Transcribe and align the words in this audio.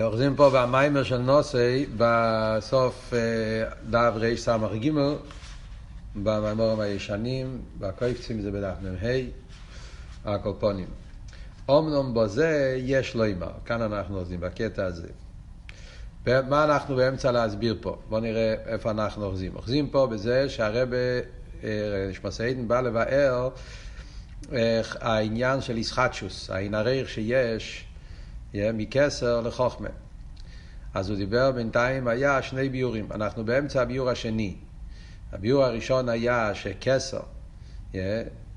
אוחזים 0.00 0.36
פה 0.36 0.50
במיימר 0.54 1.02
של 1.02 1.18
נוסי 1.18 1.86
בסוף 1.96 3.12
דף 3.90 4.12
רס"ג 4.14 4.90
במיימורים 6.16 6.80
הישנים, 6.80 7.60
בקויפצים 7.78 8.40
זה 8.40 8.50
בדף 8.50 8.74
מ"ה, 8.82 9.08
הקופונים. 10.24 10.86
אומנום 11.68 12.14
בזה 12.14 12.76
יש 12.78 13.14
לו 13.14 13.24
אימר, 13.24 13.50
כאן 13.64 13.82
אנחנו 13.82 14.18
אוחזים, 14.18 14.40
בקטע 14.40 14.84
הזה. 14.84 15.08
מה 16.26 16.64
אנחנו 16.64 16.96
באמצע 16.96 17.32
להסביר 17.32 17.76
פה? 17.80 17.96
בואו 18.08 18.20
נראה 18.20 18.54
איפה 18.66 18.90
אנחנו 18.90 19.24
אוחזים. 19.24 19.56
אוחזים 19.56 19.88
פה 19.88 20.06
בזה 20.06 20.48
שהרבה 20.48 20.96
נשמע 22.10 22.30
בא 22.66 22.80
לבאר 22.80 23.48
העניין 25.00 25.60
של 25.60 25.78
ישחטשוס, 25.78 26.50
העין 26.50 26.74
שיש 27.06 27.84
מקסר 28.54 29.40
לחוכמה. 29.40 29.88
אז 30.94 31.10
הוא 31.10 31.16
דיבר 31.16 31.52
בינתיים, 31.52 32.08
היה 32.08 32.42
שני 32.42 32.68
ביורים. 32.68 33.12
אנחנו 33.12 33.44
באמצע 33.44 33.82
הביור 33.82 34.10
השני. 34.10 34.54
הביור 35.32 35.64
הראשון 35.64 36.08
היה 36.08 36.54
שקסר 36.54 37.20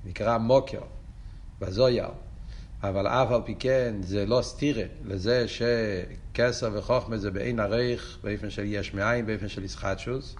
נקרא 0.05 0.37
מוקר 0.37 0.81
בזויר, 1.61 2.07
אבל 2.83 3.07
אף 3.07 3.31
על 3.31 3.41
פי 3.45 3.55
כן 3.59 3.95
זה 4.01 4.25
לא 4.25 4.41
סתירה 4.41 4.83
לזה 5.05 5.45
שקסר 5.47 6.69
וחוכמה 6.73 7.17
זה 7.17 7.31
בעין 7.31 7.59
הריך, 7.59 8.17
באופן 8.23 8.49
של 8.49 8.63
יש 8.65 8.93
מאין, 8.93 9.25
באופן 9.25 9.47
של 9.47 9.63
ישחטשוס. 9.63 10.35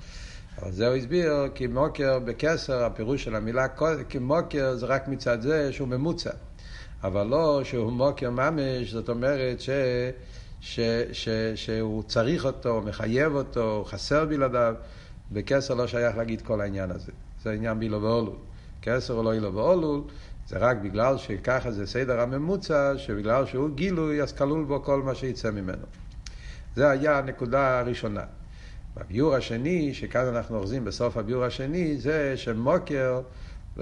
אבל 0.61 0.71
זה 0.71 0.87
הוא 0.87 0.95
הסביר, 0.95 1.31
כי 1.55 1.67
מוקר 1.67 2.19
בקסר, 2.19 2.83
הפירוש 2.83 3.23
של 3.23 3.35
המילה 3.35 3.67
מוקר 4.21 4.75
זה 4.75 4.85
רק 4.85 5.07
מצד 5.07 5.41
זה 5.41 5.73
שהוא 5.73 5.87
ממוצע. 5.87 6.31
אבל 7.03 7.27
לא 7.27 7.61
שהוא 7.63 7.91
מוקר 7.91 8.29
ממש, 8.29 8.91
זאת 8.91 9.09
אומרת 9.09 9.61
ש, 9.61 9.69
ש, 10.61 10.79
ש, 11.11 11.29
שהוא 11.55 12.03
צריך 12.03 12.45
אותו, 12.45 12.81
מחייב 12.81 13.35
אותו, 13.35 13.83
חסר 13.87 14.25
בלעדיו. 14.25 14.75
בקסר 15.31 15.73
לא 15.73 15.87
שייך 15.87 16.17
להגיד 16.17 16.41
כל 16.41 16.61
העניין 16.61 16.91
הזה. 16.91 17.11
זה 17.43 17.51
עניין 17.51 17.79
בילו 17.79 18.01
ואולול. 18.01 18.35
קסר 18.81 19.13
הוא 19.13 19.23
לא 19.23 19.33
אילו 19.33 19.53
ואולול, 19.53 20.01
זה 20.47 20.57
רק 20.57 20.77
בגלל 20.77 21.17
שככה 21.17 21.71
זה 21.71 21.87
סדר 21.87 22.19
הממוצע, 22.19 22.93
שבגלל 22.97 23.45
שהוא 23.45 23.69
גילוי, 23.75 24.21
אז 24.21 24.33
כלול 24.33 24.63
בו 24.63 24.83
כל 24.83 25.01
מה 25.01 25.15
שיצא 25.15 25.51
ממנו. 25.51 25.85
זה 26.75 26.89
היה 26.89 27.17
הנקודה 27.17 27.79
הראשונה. 27.79 28.23
בביור 28.97 29.35
השני, 29.35 29.93
שכאן 29.93 30.35
אנחנו 30.35 30.57
אוחזים 30.57 30.85
בסוף 30.85 31.17
הביור 31.17 31.43
השני, 31.43 31.97
זה 31.97 32.37
שמוקר 32.37 33.21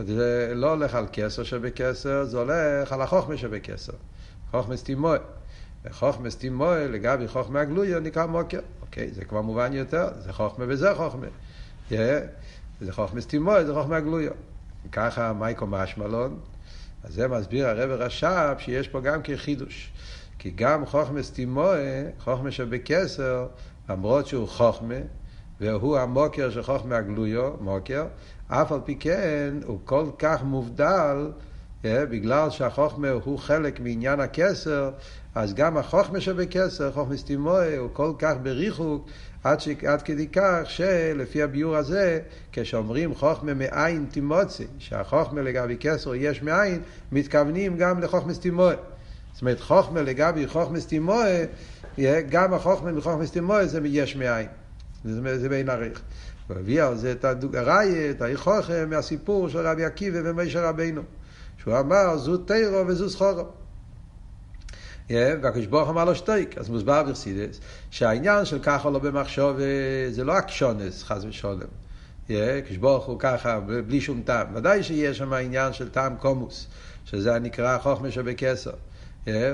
זה 0.01 0.51
לא 0.55 0.69
הולך 0.69 0.95
על 0.95 1.05
כסר 1.11 1.43
שבכסר, 1.43 2.23
זה 2.23 2.37
הולך 2.37 2.91
על 2.91 3.01
החוכמה 3.01 3.37
שבכסר. 3.37 3.93
חוכמה 4.51 4.77
סטימוי. 4.77 5.17
וחוכמה 5.85 6.29
סטימוי, 6.29 6.87
לגבי 6.87 7.27
חוכמה 7.27 7.61
הגלויה, 7.61 7.99
נקרא 7.99 8.25
מוקר. 8.25 8.59
אוקיי, 8.81 9.11
זה 9.13 9.25
כבר 9.25 9.41
מובן 9.41 9.73
יותר, 9.73 10.07
זה 10.19 10.33
חוכמה 10.33 10.65
וזה 10.67 10.95
חוכמה. 10.95 11.27
Yeah, 11.89 11.93
זה 12.81 12.93
חוכמה 12.93 13.21
סטימוי, 13.21 13.65
זה 13.65 13.73
חוכמה 13.73 13.97
הגלויה. 13.97 14.31
ככה 14.91 15.33
מייקו 15.33 15.67
משמלון, 15.67 16.39
אז 17.03 17.13
זה 17.13 17.27
מסביר 17.27 17.67
הרב 17.67 17.89
רש"ב 17.89 18.55
שיש 18.59 18.87
פה 18.87 19.01
גם 19.01 19.21
כחידוש. 19.23 19.91
כי 20.39 20.51
גם 20.55 20.85
חוכמה 20.85 21.23
סטימוי, 21.23 21.79
חוכמה 22.19 22.51
שבכסר, 22.51 23.47
למרות 23.89 24.27
שהוא 24.27 24.47
חוכמה, 24.47 24.95
והוא 25.63 25.97
המוקר 25.97 26.49
של 26.49 26.63
חוכמה 26.63 26.97
הגלויו, 26.97 27.51
מוקר, 27.61 28.05
אף 28.47 28.71
על 28.71 28.79
פי 28.85 28.95
כן 28.95 29.53
הוא 29.65 29.79
כל 29.85 30.05
כך 30.19 30.43
מובדל, 30.43 31.31
בגלל 31.83 32.49
שהחוכמה 32.49 33.09
הוא 33.09 33.39
חלק 33.39 33.79
מעניין 33.79 34.19
הכסר, 34.19 34.91
אז 35.35 35.53
גם 35.53 35.77
החוכמה 35.77 36.21
שבכסר, 36.21 36.91
חוכמה 36.91 37.17
סטימוי, 37.17 37.75
הוא 37.75 37.89
כל 37.93 38.13
כך 38.19 38.33
בריחוק, 38.43 39.07
עד, 39.43 39.59
ש... 39.59 39.67
עד 39.87 40.01
כדי 40.01 40.27
כך 40.27 40.59
שלפי 40.65 41.43
הביור 41.43 41.75
הזה, 41.75 42.19
כשאומרים 42.51 43.15
חוכמה 43.15 43.53
מאין 43.53 44.05
תימוצי, 44.11 44.67
שהחוכמה 44.77 45.41
לגבי 45.41 45.77
כסר 45.79 46.15
יש 46.15 46.41
מאין, 46.43 46.81
מתכוונים 47.11 47.77
גם 47.77 47.99
לחוכמה 47.99 48.33
סטימוי. 48.33 48.75
זאת 49.33 49.41
אומרת, 49.41 49.59
חוכמה 49.61 50.01
לגבי 50.01 50.47
חוכמה 50.47 50.79
סטימוי, 50.79 51.45
גם 52.29 52.53
החוכמה 52.53 52.91
מחוכמה 52.91 53.25
סטימוי 53.25 53.67
זה 53.67 53.79
יש 53.83 54.15
מאין. 54.15 54.47
זה, 55.05 55.39
זה 55.39 55.49
בין 55.49 55.69
עריך. 55.69 56.01
הוא 56.47 56.57
הביא 56.57 56.83
על 56.83 56.97
זה 56.97 57.11
את 57.11 57.25
הראיה, 57.53 58.11
את 58.11 58.21
היכוכם, 58.21 58.89
מהסיפור 58.89 59.49
של 59.49 59.67
רבי 59.67 59.85
עקיבא 59.85 60.19
ומשה 60.23 60.69
רבינו. 60.69 61.01
שהוא 61.57 61.79
אמר, 61.79 62.17
זו 62.17 62.37
תירו 62.37 62.87
וזו 62.87 63.09
סחורו. 63.09 63.45
והקדוש 65.09 65.65
ברוך 65.65 65.89
אמר 65.89 66.05
לו 66.05 66.15
שטייק, 66.15 66.57
אז 66.57 66.69
מוסבר 66.69 67.03
ברסידס, 67.03 67.59
שהעניין 67.89 68.45
של 68.45 68.59
ככה 68.59 68.89
לא 68.89 68.99
במחשוב, 68.99 69.57
זה 70.11 70.23
לא 70.23 70.37
אקשונס, 70.37 71.03
חס 71.03 71.23
ושלום. 71.29 71.59
הקדוש 72.29 72.77
ברוך 72.77 73.05
הוא 73.05 73.19
ככה, 73.19 73.59
בלי 73.59 74.01
שום 74.01 74.21
טעם. 74.25 74.55
ודאי 74.55 74.83
שיש 74.83 75.17
שם 75.17 75.33
העניין 75.33 75.73
של 75.73 75.89
טעם 75.89 76.15
קומוס, 76.15 76.67
שזה 77.05 77.39
נקרא 77.39 77.77
חוכמה 77.77 78.11
שבקסר. 78.11 78.71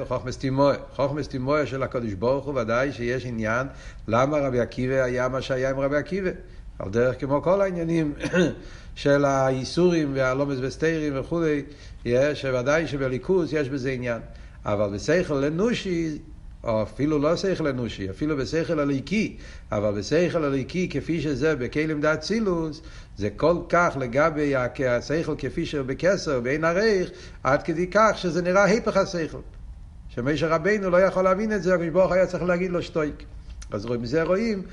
חוכמס 0.08 0.38
תימוה, 0.38 0.76
חוכמס 0.96 1.28
תימוה 1.28 1.66
של 1.66 1.84
הקדוש 1.84 2.14
ברוך 2.14 2.46
הוא, 2.46 2.60
ודאי 2.60 2.92
שיש 2.92 3.26
עניין 3.26 3.68
למה 4.08 4.38
רבי 4.38 4.60
עקיבא 4.60 5.04
היה 5.04 5.28
מה 5.28 5.42
שהיה 5.42 5.70
עם 5.70 5.80
רבי 5.80 5.96
עקיבא. 5.96 6.30
על 6.80 6.90
דרך 6.90 7.20
כמו 7.20 7.42
כל 7.42 7.62
העניינים 7.62 8.14
של 8.96 9.26
האיסורים 9.26 10.12
והלומס 10.14 10.58
וסטיירים 10.62 11.14
וכולי, 11.20 11.64
שוודאי 12.34 12.88
שבליכוס 12.88 13.54
יש 13.54 13.70
בזה 13.70 13.92
עניין. 13.92 14.22
אבל 14.66 14.90
בשכל 14.94 15.44
אנושי, 15.44 16.18
או 16.64 16.84
אפילו 16.84 17.20
לא 17.20 17.36
שכל 17.36 17.68
אנושי, 17.68 18.10
אפילו 18.10 18.38
בשכל 18.38 18.80
הליקי, 18.80 19.38
אבל 19.72 20.00
בשכל 20.00 20.44
הליקי 20.44 20.90
כפי 20.90 21.22
שזה 21.22 21.56
בכלים 21.56 22.02
דת 22.02 22.20
צילוס, 22.20 22.82
זה 23.18 23.30
כל 23.30 23.58
כך 23.70 23.98
לגבי 24.00 24.54
השכל 24.90 25.36
כפי 25.38 25.66
שהוא 25.66 25.86
בקסר, 25.86 26.40
בעין 26.40 26.64
הריך, 26.64 27.10
עד 27.44 27.64
כדי 27.64 27.88
כך 27.92 28.12
שזה 28.16 28.42
נראה 28.42 28.64
היפך 28.64 28.98
השכל. 28.98 29.38
שמשה 30.10 30.48
רבינו 30.48 30.90
לא 30.90 30.98
יכול 30.98 31.24
להבין 31.24 31.54
את 31.54 31.64
זה, 31.64 31.74
הקדוש 31.74 31.90
ברוך 31.90 32.12
היה 32.12 32.28
צריך 32.28 32.44
להגיד 32.44 32.72
לו 32.72 32.82
שטויק. 32.82 33.24
אז 33.72 33.86
מזה 33.86 34.24
רואים 34.24 34.64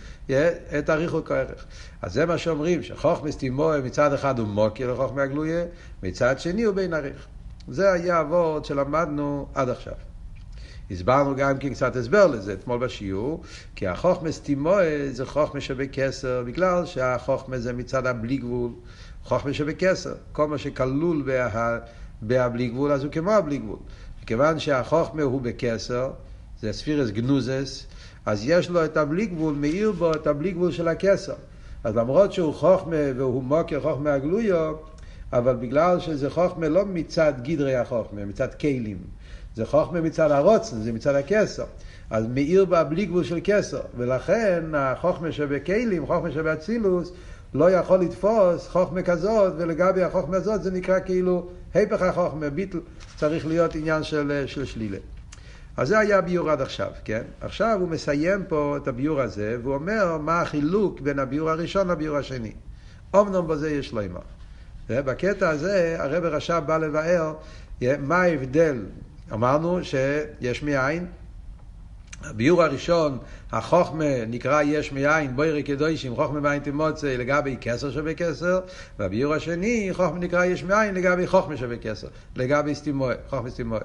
את 0.79 0.89
הריחוק 0.89 1.31
הערך. 1.31 1.65
אז 2.03 2.13
זה 2.13 2.27
מה 2.27 2.39
שאומרים, 2.39 2.83
שחוכמס 2.83 3.37
תימוה 3.37 3.81
מצד 3.81 4.13
אחד 4.13 4.39
הוא 4.39 4.49
מוקר 4.49 4.93
לחוכמה 4.93 5.23
הגלויה, 5.23 5.65
מצד 6.03 6.39
שני 6.39 6.63
הוא 6.63 6.75
בין 6.75 6.95
עריך. 6.95 7.27
זה 7.69 7.93
היה 7.93 8.21
אבות 8.21 8.65
שלמדנו 8.65 9.47
עד 9.55 9.69
עכשיו. 9.69 9.93
הסברנו 10.91 11.37
גם 11.37 11.59
כן 11.59 11.75
קצת 11.75 11.97
הסבר 11.97 12.27
לזה 12.27 12.53
אתמול 12.53 12.79
בשיעור, 12.79 13.43
כי 13.77 13.87
החוכמס 13.87 14.41
תימוה 14.41 14.83
זה 15.11 15.27
חוכמה 15.27 15.61
שבקסר, 15.61 16.43
בגלל 16.47 16.87
שהחוכמה 16.87 17.59
זה 17.59 17.73
מצד 17.73 18.07
הבלי 18.07 18.37
גבול, 18.37 18.71
חוכמה 19.25 19.53
שבקסר. 19.53 20.15
כל 20.33 20.49
מה 20.49 20.59
שכלול 20.59 21.23
בה, 21.23 21.79
בהבלי 22.23 22.69
גבול, 22.69 22.93
אז 22.93 23.05
הוא 23.05 23.13
כמו 23.13 23.31
הבלי 23.31 23.59
גבול. 23.59 23.79
מכיוון 24.27 24.59
שהחוכמה 24.59 25.23
הוא 25.23 25.41
בקסר, 25.41 26.11
זה 26.61 26.73
ספירס 26.73 27.11
גנוזס, 27.11 27.87
אז 28.27 28.43
יש 28.47 28.71
לו 28.71 28.85
את 28.85 28.97
הבלי 28.97 29.27
גבול, 29.27 29.55
מאיר 29.55 29.93
בו 29.93 30.13
את 30.13 30.27
הבלי 30.27 30.51
גבול 30.51 30.73
של 30.73 30.89
הקסר. 30.89 31.35
אז 31.85 31.97
למרות 31.97 32.33
שהוא 32.33 32.55
חוכמה 32.55 32.97
והוא 33.17 33.43
מוקר 33.43 33.81
חוכמה 33.81 34.13
הגלויו, 34.13 34.75
אבל 35.33 35.57
בגלל 35.57 36.01
שזה 36.01 36.31
חוכמה 36.31 36.69
לא 36.69 36.85
מצד 36.87 37.33
גדרי 37.43 37.75
החוכמה, 37.75 38.25
מצד 38.25 38.55
כלים. 38.55 38.99
זה 39.55 39.67
חוכמה 39.67 40.01
מצד 40.01 40.31
הרוצן, 40.31 40.81
זה 40.81 40.93
מצד 40.93 41.15
הקסר. 41.15 41.65
אז 42.11 42.25
מאיר 42.35 42.65
בה 42.65 42.85
בלי 42.85 43.07
גבול 43.07 43.25
של 43.25 43.41
קסר. 43.45 43.81
ולכן 43.97 44.65
החוכמה 44.75 45.33
שבכלים, 45.33 46.07
חוכמה 46.07 46.31
שבאצילוס, 46.31 47.13
לא 47.55 47.71
יכול 47.71 48.01
לתפוס 48.01 48.69
חוכמה 48.69 49.03
כזאת, 49.03 49.53
ולגבי 49.57 50.03
החוכמה 50.03 50.37
הזאת 50.37 50.63
זה 50.63 50.71
נקרא 50.71 51.01
כאילו 51.01 51.49
היפך 51.77 52.03
החוכמה, 52.03 52.51
ביטל, 52.51 52.79
צריך 53.17 53.47
להיות 53.47 53.75
עניין 53.75 54.03
של, 54.03 54.45
של 54.47 54.65
שלילה. 54.65 54.99
אז 55.77 55.89
זה 55.89 55.99
היה 55.99 56.19
הביור 56.19 56.51
עד 56.51 56.61
עכשיו, 56.61 56.91
כן? 57.05 57.23
עכשיו 57.41 57.77
הוא 57.81 57.89
מסיים 57.89 58.45
פה 58.49 58.77
את 58.83 58.89
הביור 58.89 59.21
הזה, 59.21 59.57
והוא 59.63 59.75
אומר 59.75 60.19
מה 60.19 60.41
החילוק 60.41 61.01
בין 61.01 61.19
הביור 61.19 61.51
הראשון 61.51 61.89
לביור 61.89 62.17
השני. 62.17 62.53
אמנם 63.17 63.47
בזה 63.47 63.71
יש 63.71 63.93
לו 63.93 64.01
אימה. 64.01 64.21
בקטע 64.89 65.49
הזה 65.49 65.97
הרב 65.99 66.25
רש"ב 66.25 66.63
בא 66.67 66.79
לבאר 66.79 67.35
מה 67.99 68.17
ההבדל. 68.17 68.77
אמרנו 69.33 69.85
שיש 69.85 70.63
מאין, 70.63 71.07
הביור 72.31 72.63
הראשון, 72.63 73.19
החוכמה 73.53 74.25
נקרא 74.29 74.63
יש 74.63 74.93
מאין, 74.93 75.37
בוירי 75.37 75.63
קדושים, 75.63 76.15
חוכמה 76.15 76.41
מאין 76.41 76.63
תמוצא 76.63 77.17
לגבי 77.17 77.57
כסר 77.61 77.91
שבכסר, 77.91 78.61
והביור 78.99 79.35
השני, 79.35 79.89
חוכמה 79.93 80.19
נקרא 80.19 80.45
יש 80.45 80.65
מאין 80.65 80.95
לגבי 80.95 81.27
חוכמה 81.27 81.57
שבכסר, 81.57 82.09
לגבי 82.37 82.75
סתימוי, 82.75 83.15
חוכמה 83.29 83.51
סתימוי. 83.51 83.79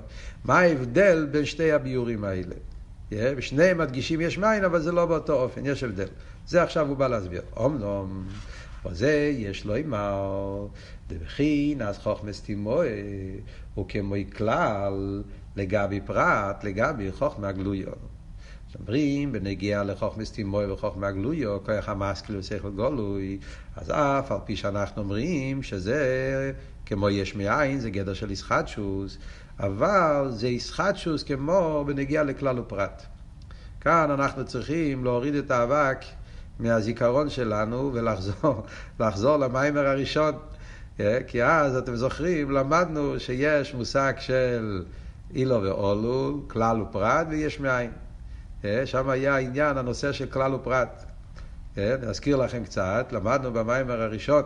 מה 0.45 0.59
ההבדל 0.59 1.27
בין 1.31 1.45
שתי 1.45 1.71
הביורים 1.71 2.23
האלה? 2.23 2.55
בשניהם 3.11 3.77
מדגישים 3.77 4.21
יש 4.21 4.37
מאין, 4.37 4.63
אבל 4.63 4.81
זה 4.81 4.91
לא 4.91 5.05
באותו 5.05 5.33
אופן, 5.33 5.65
יש 5.65 5.83
הבדל. 5.83 6.07
זה 6.47 6.63
עכשיו 6.63 6.87
הוא 6.87 6.97
בא 6.97 7.07
להסביר. 7.07 7.41
אומנום, 7.57 8.27
וזה 8.85 9.31
יש 9.37 9.65
לו 9.65 9.77
אמר, 9.77 10.67
דבחין 11.09 11.81
אז 11.81 11.97
חוכמה 11.97 12.33
סתימוי, 12.33 12.87
הוא 13.73 13.85
כמו 13.89 14.15
כלל 14.37 15.23
לגבי 15.55 16.01
פרט, 16.05 16.63
לגבי 16.63 17.11
חוכמה 17.11 17.51
גלויון. 17.51 18.10
אומרים, 18.79 19.31
בנגיע 19.31 19.83
לחוכמס 19.83 20.31
תימוי 20.31 20.71
וחוכמה 20.71 21.11
גלויו, 21.11 21.63
כוח 21.63 21.89
המשכיל 21.89 22.37
ושכל 22.37 22.69
גולוי, 22.69 23.39
אז 23.75 23.89
אף 23.89 24.31
על 24.31 24.37
פי 24.45 24.55
שאנחנו 24.55 25.01
אומרים 25.01 25.63
שזה 25.63 26.51
כמו 26.85 27.09
יש 27.09 27.35
מאין, 27.35 27.79
זה 27.79 27.89
גדר 27.89 28.13
של 28.13 28.31
ישחטשוס, 28.31 29.17
אבל 29.59 30.27
זה 30.29 30.47
ישחטשוס 30.47 31.23
כמו 31.23 31.83
בנגיע 31.87 32.23
לכלל 32.23 32.59
ופרט. 32.59 33.03
כאן 33.81 34.11
אנחנו 34.11 34.45
צריכים 34.45 35.03
להוריד 35.03 35.35
את 35.35 35.51
האבק 35.51 35.97
מהזיכרון 36.59 37.29
שלנו 37.29 37.91
ולחזור 37.93 38.63
לחזור 38.99 39.37
למיימר 39.37 39.87
הראשון. 39.87 40.33
אה, 40.99 41.19
כי 41.27 41.43
אז, 41.43 41.77
אתם 41.77 41.95
זוכרים, 41.95 42.51
למדנו 42.51 43.19
שיש 43.19 43.73
מושג 43.73 44.13
של 44.19 44.83
אילו 45.33 45.61
ואולו, 45.63 46.41
כלל 46.47 46.81
ופרט, 46.81 47.27
ויש 47.29 47.59
מאין. 47.59 47.91
אה, 48.65 48.85
שם 48.85 49.09
היה 49.09 49.35
העניין, 49.35 49.77
הנושא 49.77 50.11
של 50.11 50.25
כלל 50.25 50.53
ופרט. 50.53 51.03
אה, 51.77 51.95
אני 51.95 52.07
אזכיר 52.07 52.37
לכם 52.37 52.63
קצת, 52.63 53.07
למדנו 53.11 53.53
במיימר 53.53 54.01
הראשון, 54.01 54.43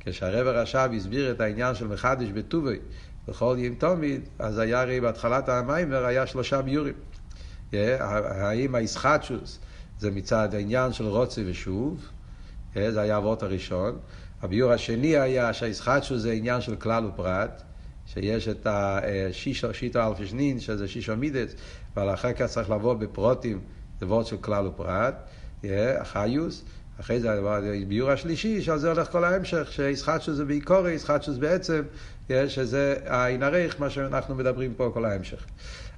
כשהרב 0.00 0.46
הרש"ב 0.46 0.90
הסביר 0.96 1.30
את 1.30 1.40
העניין 1.40 1.74
של 1.74 1.86
מחדש 1.86 2.28
בטובי, 2.28 2.78
בכל 3.28 3.56
ים 3.58 3.74
תומיד, 3.74 4.20
אז 4.38 4.58
היה 4.58 4.80
הרי 4.80 5.00
בהתחלת 5.00 5.48
המיימר 5.48 6.04
היה 6.04 6.26
שלושה 6.26 6.62
ביורים. 6.62 6.94
האם 7.72 8.74
הישחטשוס 8.74 9.58
זה 9.98 10.10
מצד 10.10 10.54
העניין 10.54 10.92
של 10.92 11.06
רוצה 11.06 11.42
ושוב, 11.46 12.08
זה 12.74 13.00
היה 13.00 13.14
האבות 13.14 13.42
הראשון. 13.42 13.98
הביור 14.42 14.72
השני 14.72 15.18
היה 15.18 15.52
שהישחטשוס 15.52 16.22
זה 16.22 16.32
עניין 16.32 16.60
של 16.60 16.76
כלל 16.76 17.06
ופרט. 17.06 17.62
שיש 18.12 18.48
את 18.48 18.66
השישו, 18.70 19.74
שיטו 19.74 20.08
אלפי 20.08 20.26
שנין, 20.26 20.60
שזה 20.60 20.88
שישו 20.88 21.16
מידס, 21.16 21.54
אבל 21.98 22.14
אחר 22.14 22.32
כך 22.32 22.46
צריך 22.46 22.70
לבוא 22.70 22.94
בפרוטים, 22.94 23.60
זה 24.00 24.06
וורד 24.06 24.26
של 24.26 24.36
כלל 24.36 24.66
ופרט, 24.66 25.14
החיוס, 25.98 26.64
אחרי 27.00 27.20
זה 27.20 27.32
הביור 27.82 28.10
השלישי, 28.10 28.62
שעל 28.62 28.78
זה 28.78 28.88
הולך 28.88 29.12
כל 29.12 29.24
ההמשך, 29.24 29.72
שישחטשוס 29.72 30.36
זה 30.36 30.44
בעיקורי, 30.44 30.92
ישחטשוס 30.92 31.36
בעצם, 31.36 31.82
שזה 32.30 32.96
העין 33.06 33.42
הריך, 33.42 33.80
מה 33.80 33.90
שאנחנו 33.90 34.34
מדברים 34.34 34.74
פה 34.74 34.90
כל 34.94 35.04
ההמשך. 35.04 35.44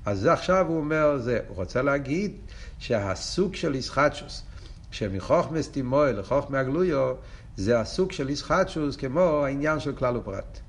אז 0.04 0.26
עכשיו 0.26 0.66
הוא 0.68 0.76
אומר, 0.76 1.18
זה, 1.18 1.38
הוא 1.48 1.56
רוצה 1.56 1.82
להגיד 1.82 2.36
שהסוג 2.78 3.54
של 3.54 3.74
ישחטשוס, 3.74 4.42
שמחוכמס 4.90 5.68
תימוי 5.68 6.12
לחוכמה 6.12 6.60
הגלויו, 6.60 7.14
זה 7.56 7.80
הסוג 7.80 8.12
של 8.12 8.30
ישחטשוס 8.30 8.96
כמו 8.96 9.44
העניין 9.44 9.80
של 9.80 9.92
כלל 9.92 10.16
ופרט. 10.16 10.60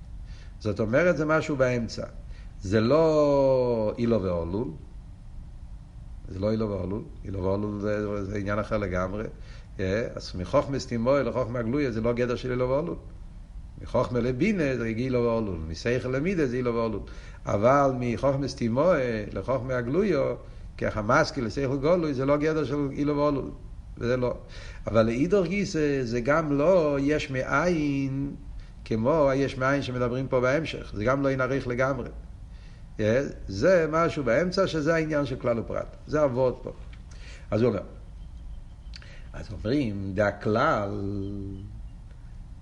זאת 0.59 0.79
אומרת, 0.79 1.17
זה 1.17 1.25
משהו 1.25 1.55
באמצע. 1.55 2.05
זה 2.61 2.81
לא 2.81 3.93
אילו 3.97 4.23
ואולול, 4.23 4.67
זה 6.33 6.39
לא 6.39 6.51
אילו 6.51 6.69
ואולול, 6.69 7.01
אילו 7.25 7.43
ואולול 7.43 7.79
זה, 7.79 8.23
זה 8.25 8.37
עניין 8.37 8.59
אחר 8.59 8.77
לגמרי. 8.77 9.23
אה, 9.79 10.07
אז 10.15 10.31
מחוכמס 10.35 10.87
תימוי 10.87 11.23
לחוכמה 11.23 11.61
גלויה 11.61 11.91
זה 11.91 12.01
לא 12.01 12.13
גדר 12.13 12.35
של 12.35 12.51
אילו 12.51 12.69
ואולול. 12.69 12.95
מחוכמה 13.81 14.19
לבינה 14.19 14.77
זה 14.77 14.85
אילו 14.85 15.23
ואולול, 15.23 15.59
מסייכל 15.67 16.09
למידה 16.09 16.47
זה 16.47 16.55
אילו 16.55 16.75
ואולול. 16.75 17.01
אבל 17.45 17.91
מחוכמס 17.99 18.55
תימוי 18.55 19.01
לחוכמה 19.33 19.77
הגלויה, 19.77 20.21
כחמאסקי 20.77 21.41
לסייכל 21.41 21.77
גולוי, 21.77 22.13
זה 22.13 22.25
לא 22.25 22.37
גדר 22.37 22.63
של 22.63 22.89
אילו 22.91 23.17
ואולול. 23.17 23.51
וזה 23.97 24.17
לא. 24.17 24.33
אבל 24.87 25.05
לאידור 25.05 25.45
גיסא 25.45 26.03
זה 26.03 26.21
גם 26.21 26.57
לא 26.57 26.97
יש 27.01 27.31
מאין 27.31 28.35
כמו 28.85 29.29
היש 29.29 29.57
מאין 29.57 29.81
שמדברים 29.81 30.27
פה 30.27 30.39
בהמשך, 30.39 30.91
זה 30.93 31.03
גם 31.03 31.23
לא 31.23 31.31
ינעריך 31.31 31.67
לגמרי. 31.67 32.09
אה, 33.01 33.21
זה 33.47 33.85
משהו 33.89 34.23
באמצע 34.23 34.67
שזה 34.67 34.95
העניין 34.95 35.25
של 35.25 35.35
כלל 35.35 35.59
ופרט. 35.59 35.95
זה 36.07 36.23
אבות 36.23 36.59
פה. 36.63 36.71
אז 37.51 37.61
הוא 37.61 37.69
אומר, 37.69 37.81
אז 39.33 39.51
אומרים, 39.51 40.13
זה 40.15 40.27
הכלל, 40.27 40.89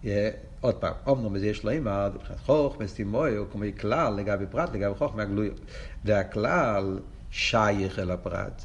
אה, 0.06 0.30
עוד 0.62 0.76
פעם, 0.76 0.94
אומנם 1.06 1.34
בזה 1.34 1.48
יש 1.48 1.64
לו 1.64 1.72
אימא, 1.72 2.08
חוך, 2.46 2.82
מסתימוי, 2.82 3.36
הוא 3.36 3.48
כמו 3.52 3.64
כלל 3.80 4.14
לגבי 4.14 4.46
פרט, 4.52 4.70
לגבי 4.74 4.96
חוך 4.96 5.16
מהגלויות. 5.16 5.60
והכלל 6.06 7.00
שייך 7.32 8.00
אל 8.00 8.12
הפרט. 8.12 8.62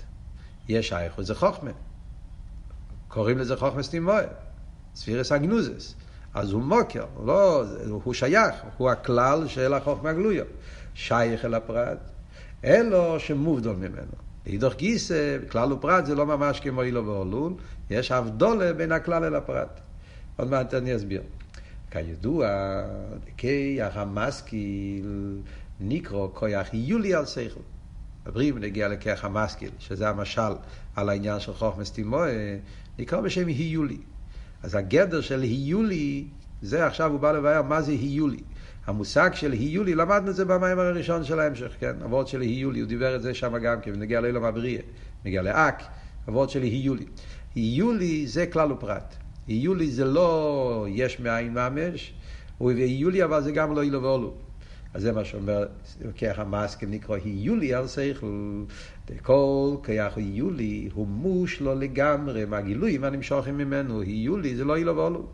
יש 0.68 0.88
שייך, 0.88 1.18
וזה 1.18 1.34
חוכמה. 1.34 1.70
קוראים 3.08 3.38
לזה 3.38 3.56
חוכמה 3.56 3.82
סתימוי. 3.82 4.22
ספירס 4.94 5.32
אגנוזס. 5.32 5.94
אז 6.34 6.52
הוא 6.52 6.62
מוקר, 6.62 7.04
לא, 7.24 7.64
הוא 7.86 8.14
שייך, 8.14 8.54
הוא 8.76 8.90
הכלל 8.90 9.48
של 9.48 9.74
החוכמה 9.74 10.12
גלויה. 10.12 10.44
שייך 10.94 11.44
אל 11.44 11.54
הפרט, 11.54 11.98
אלו 12.64 13.20
שמובדול 13.20 13.76
ממנו. 13.76 14.12
אידוך 14.46 14.74
גיסא, 14.74 15.38
כלל 15.50 15.72
ופרט 15.72 16.06
זה 16.06 16.14
לא 16.14 16.26
ממש 16.26 16.60
כמו 16.60 16.82
אילו 16.82 17.06
ואולול, 17.06 17.52
יש 17.90 18.12
הבדולה 18.12 18.72
בין 18.72 18.92
הכלל 18.92 19.24
אל 19.24 19.34
הפרט. 19.34 19.80
עוד 20.36 20.50
מעט 20.50 20.74
אני 20.74 20.96
אסביר. 20.96 21.22
כידוע, 21.90 22.48
כיח 23.36 23.96
המשכיל 23.96 25.40
נקרא 25.80 26.26
כיח 26.40 26.68
יולי 26.72 27.14
על 27.14 27.26
שכל. 27.26 27.60
מדברים 28.26 28.58
נגיע 28.58 28.88
לכיח 28.88 29.24
המשכיל, 29.24 29.70
שזה 29.78 30.08
המשל 30.08 30.52
על 30.96 31.08
העניין 31.08 31.40
של 31.40 31.52
חוכמס 31.52 31.92
תימואה, 31.92 32.56
נקרא 32.98 33.20
בשם 33.20 33.46
היולי. 33.46 33.98
אז 34.62 34.74
הגדר 34.74 35.20
של 35.20 35.42
היולי, 35.42 36.24
זה 36.62 36.86
עכשיו 36.86 37.12
הוא 37.12 37.20
בא 37.20 37.32
לבאר 37.32 37.62
מה 37.62 37.82
זה 37.82 37.92
היולי. 37.92 38.40
המושג 38.86 39.30
של 39.34 39.52
היולי, 39.52 39.94
למדנו 39.94 40.30
את 40.30 40.36
זה 40.36 40.44
במים 40.44 40.78
הראשון 40.78 41.24
של 41.24 41.40
ההמשך, 41.40 41.72
כן? 41.80 41.92
הוורד 42.02 42.26
של 42.26 42.40
היולי, 42.40 42.80
הוא 42.80 42.88
דיבר 42.88 43.16
את 43.16 43.22
זה 43.22 43.34
שם 43.34 43.58
גם 43.58 43.80
כן, 43.80 43.90
ונגיע 43.94 44.20
לאילום 44.20 44.44
הבריאה, 44.44 44.82
נגיע 45.24 45.42
לאק, 45.42 45.82
הוורד 46.26 46.50
של 46.50 46.62
היולי. 46.62 47.04
היולי 47.54 48.26
זה 48.26 48.46
כלל 48.46 48.72
ופרט. 48.72 49.16
היולי 49.48 49.90
זה 49.90 50.04
לא 50.04 50.86
יש 50.88 51.20
מאין 51.20 51.54
ממש, 51.54 52.14
והיולי 52.60 53.24
אבל 53.24 53.42
זה 53.42 53.52
גם 53.52 53.74
לא 53.74 53.82
אילו 53.82 54.02
ואולו. 54.02 54.34
אז 54.94 55.02
זה 55.02 55.12
מה 55.12 55.24
שאומר, 55.24 55.66
כיח 56.14 56.38
המסקל 56.38 56.86
נקרא 56.86 57.16
היולי 57.24 57.74
על 57.74 57.88
שכל, 57.88 58.64
כל 59.22 59.76
כיח 59.84 60.16
היולי 60.16 60.88
הוא 60.94 61.06
מוש 61.06 61.60
לא 61.60 61.76
לגמרי 61.76 62.44
מהגילויים 62.44 63.04
הנמשכים 63.04 63.58
ממנו, 63.58 64.00
היולי 64.00 64.56
זה 64.56 64.64
לא 64.64 64.76
אילו 64.76 64.96
ואולו. 64.96 65.26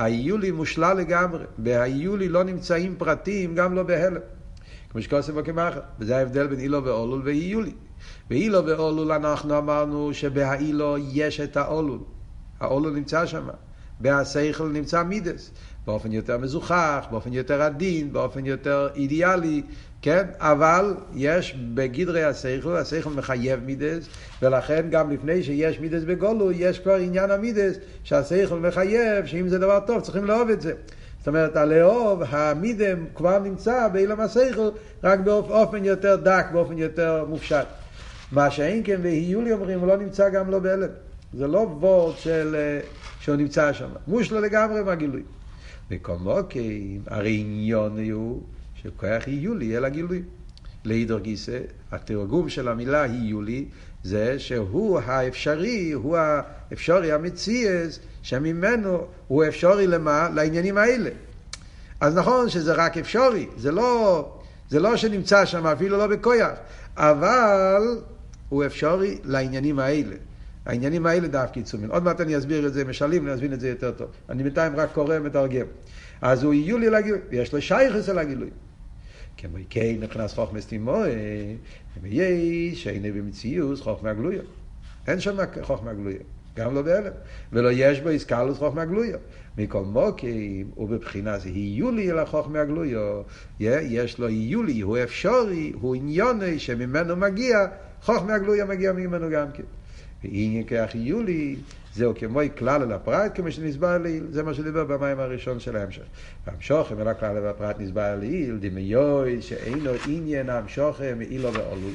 היולי 0.00 0.50
מושלל 0.50 0.96
לגמרי, 0.96 1.44
בהיולי 1.58 2.28
לא 2.28 2.44
נמצאים 2.44 2.94
פרטים, 2.98 3.54
גם 3.54 3.74
לא 3.74 3.82
בהלם. 3.82 4.20
כמו 4.90 5.02
שכוסף 5.02 5.32
וכמחר, 5.36 5.80
וזה 5.98 6.16
ההבדל 6.16 6.46
בין 6.46 6.60
אילו 6.60 6.84
ואולול 6.84 7.22
והיולי. 7.24 7.72
באילו 8.30 8.66
ואולול 8.66 9.12
אנחנו 9.12 9.58
אמרנו 9.58 10.14
שבהאילו 10.14 10.96
יש 11.12 11.40
את 11.40 11.56
האולול. 11.56 11.98
האולול 12.60 12.92
נמצא 12.92 13.26
שם. 13.26 13.48
בהשכל 14.00 14.68
נמצא 14.68 15.02
מידס. 15.02 15.50
באופן 15.86 16.12
יותר 16.12 16.38
מזוכח, 16.38 17.06
באופן 17.10 17.32
יותר 17.32 17.62
עדין, 17.62 18.12
באופן 18.12 18.46
יותר 18.46 18.88
אידיאלי, 18.94 19.62
כן? 20.02 20.26
אבל 20.38 20.94
יש 21.14 21.56
בגדרי 21.74 22.24
השכל, 22.24 22.76
השכל 22.76 23.10
מחייב 23.10 23.60
מידס, 23.64 24.08
ולכן 24.42 24.86
גם 24.90 25.10
לפני 25.10 25.42
שיש 25.42 25.80
מידס 25.80 26.02
בגולו, 26.02 26.52
יש 26.52 26.78
כבר 26.78 26.94
עניין 26.94 27.30
המידס, 27.30 27.76
שהשכל 28.04 28.58
מחייב, 28.58 29.26
שאם 29.26 29.48
זה 29.48 29.58
דבר 29.58 29.80
טוב, 29.86 30.00
צריכים 30.00 30.24
לאהוב 30.24 30.50
את 30.50 30.60
זה. 30.60 30.72
זאת 31.18 31.28
אומרת, 31.28 31.56
הלאהוב, 31.56 32.22
המידם 32.28 33.04
כבר 33.14 33.38
נמצא 33.38 33.88
באילם 33.88 34.20
השכל, 34.20 34.68
רק 35.04 35.20
באופן 35.20 35.84
יותר 35.84 36.16
דק, 36.16 36.46
באופן 36.52 36.78
יותר 36.78 37.24
מופשט. 37.28 37.66
מה 38.32 38.50
שאין 38.50 38.82
כן, 38.84 39.00
ויהיו 39.02 39.42
לי 39.42 39.52
אומרים, 39.52 39.80
הוא 39.80 39.88
לא 39.88 39.96
נמצא 39.96 40.28
גם 40.28 40.50
לא 40.50 40.58
בהלם. 40.58 40.88
זה 41.34 41.46
לא 41.46 41.58
וורד 41.58 42.16
של, 42.16 42.56
אה, 42.58 42.80
שהוא 43.20 43.36
נמצא 43.36 43.72
שם. 43.72 43.88
מושלו 44.06 44.40
לגמרי 44.40 44.82
מהגילוי. 44.82 45.22
וקומוקים, 45.90 47.00
הרי 47.06 47.36
עניון 47.40 48.10
הוא 48.10 48.42
שכוח 48.82 49.28
יולי 49.28 49.76
אל 49.76 49.84
הגילוי. 49.84 50.22
לאידור 50.84 51.18
גיסא, 51.18 51.58
התרגום 51.92 52.48
של 52.48 52.68
המילה 52.68 53.06
יולי 53.06 53.64
זה 54.02 54.38
שהוא 54.38 55.00
האפשרי, 55.04 55.92
הוא 55.92 56.16
האפשרי 56.16 57.12
המציאס, 57.12 57.98
שממנו 58.22 59.06
הוא 59.28 59.44
אפשרי 59.44 59.86
למה? 59.86 60.28
לעניינים 60.34 60.78
האלה. 60.78 61.10
אז 62.00 62.16
נכון 62.16 62.48
שזה 62.48 62.72
רק 62.72 62.98
אפשרי, 62.98 63.46
זה 63.56 63.72
לא, 63.72 64.32
זה 64.68 64.80
לא 64.80 64.96
שנמצא 64.96 65.44
שם 65.44 65.66
אפילו 65.66 65.98
לא 65.98 66.06
בכויח, 66.06 66.52
אבל 66.96 67.82
הוא 68.48 68.66
אפשרי 68.66 69.18
לעניינים 69.24 69.78
האלה. 69.78 70.16
העניינים 70.66 71.06
האלה 71.06 71.28
דווקא 71.28 71.58
יצומים. 71.58 71.90
עוד 71.90 72.02
מעט 72.02 72.20
אני 72.20 72.38
אסביר 72.38 72.66
את 72.66 72.72
זה, 72.72 72.84
משלים, 72.84 73.26
אני 73.26 73.34
אסביר 73.34 73.54
את 73.54 73.60
זה 73.60 73.68
יותר 73.68 73.90
טוב. 73.90 74.08
אני 74.28 74.42
בינתיים 74.42 74.76
רק 74.76 74.92
קורא 74.92 75.14
ומתרגם. 75.16 75.66
אז 76.22 76.42
הוא 76.42 76.54
יהיו 76.54 76.78
לי 76.78 76.90
לגילוי, 76.90 77.20
ויש 77.30 77.52
לו 77.52 77.62
שייכס 77.62 78.08
אל 78.08 78.18
הגילוי. 78.18 78.50
כמו 79.40 79.58
כן 79.70 79.96
נכנס 80.00 80.34
חוכמס 80.34 80.66
תימואה, 80.66 81.12
ויש 82.02 82.82
שהנה 82.82 83.12
במציאוס 83.12 83.80
חוכמה 83.80 84.12
גלויה. 84.12 84.42
אין 85.06 85.20
שם 85.20 85.36
חוכמה 85.62 85.94
גלויה, 85.94 86.18
גם 86.56 86.74
לא 86.74 86.82
בהלם. 86.82 87.12
ולא 87.52 87.68
יש 87.72 88.00
בו 88.00 88.08
איסקלוס 88.08 88.58
חוכמה 88.58 88.84
גלויה. 88.84 89.16
מכל 89.58 89.84
מוקים, 89.84 90.70
ובבחינה 90.76 91.38
זה 91.38 91.48
יהיו 91.48 91.90
לי 91.90 92.10
אל 92.10 92.18
החוכמה 92.18 92.64
גלויה. 92.64 93.00
יש 93.60 94.18
לו 94.18 94.28
יהיו 94.28 94.62
לי, 94.62 94.80
הוא 94.80 94.98
אפשרי, 95.02 95.72
הוא 95.80 95.94
עניוני 95.94 96.58
שממנו 96.58 97.16
מגיע 97.16 97.66
חוכמה 98.02 98.34
הגלויה 98.34 98.64
מגיע 98.64 98.92
ממנו 98.92 99.30
גם 99.30 99.52
כן. 99.52 99.62
ועניין 100.24 100.64
כיח 100.64 100.94
יולי, 100.94 101.56
זהו 101.94 102.14
כמו 102.18 102.40
כלל 102.58 102.82
על 102.82 102.92
הפרט, 102.92 103.32
כמו 103.34 103.52
שנסבר 103.52 103.98
לעיל, 103.98 104.26
זה 104.30 104.42
מה 104.42 104.54
שדיבר 104.54 104.84
במים 104.84 105.20
הראשון 105.20 105.60
של 105.60 105.76
ההמשך. 105.76 106.02
והמשוכם 106.46 107.00
אלא 107.00 107.12
כלל 107.20 107.36
על 107.36 107.46
הפרט 107.46 107.76
נסבר 107.78 108.16
לעיל, 108.20 108.58
דמיוי 108.60 109.42
שאינו 109.42 109.90
עניין 110.08 110.50
המשוכם 110.50 111.18
מאילו 111.18 111.54
ועולוי. 111.54 111.94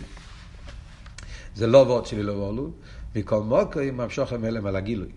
זה 1.55 1.67
לא 1.67 1.77
וורד 1.77 2.05
שלי 2.05 2.23
לא 2.23 2.31
ועולוי, 2.31 2.71
מכל 3.15 3.41
מוקרים 3.41 3.99
המשוכם 3.99 4.43
הלם 4.43 4.65
על 4.65 4.75
הגילוי. 4.75 5.09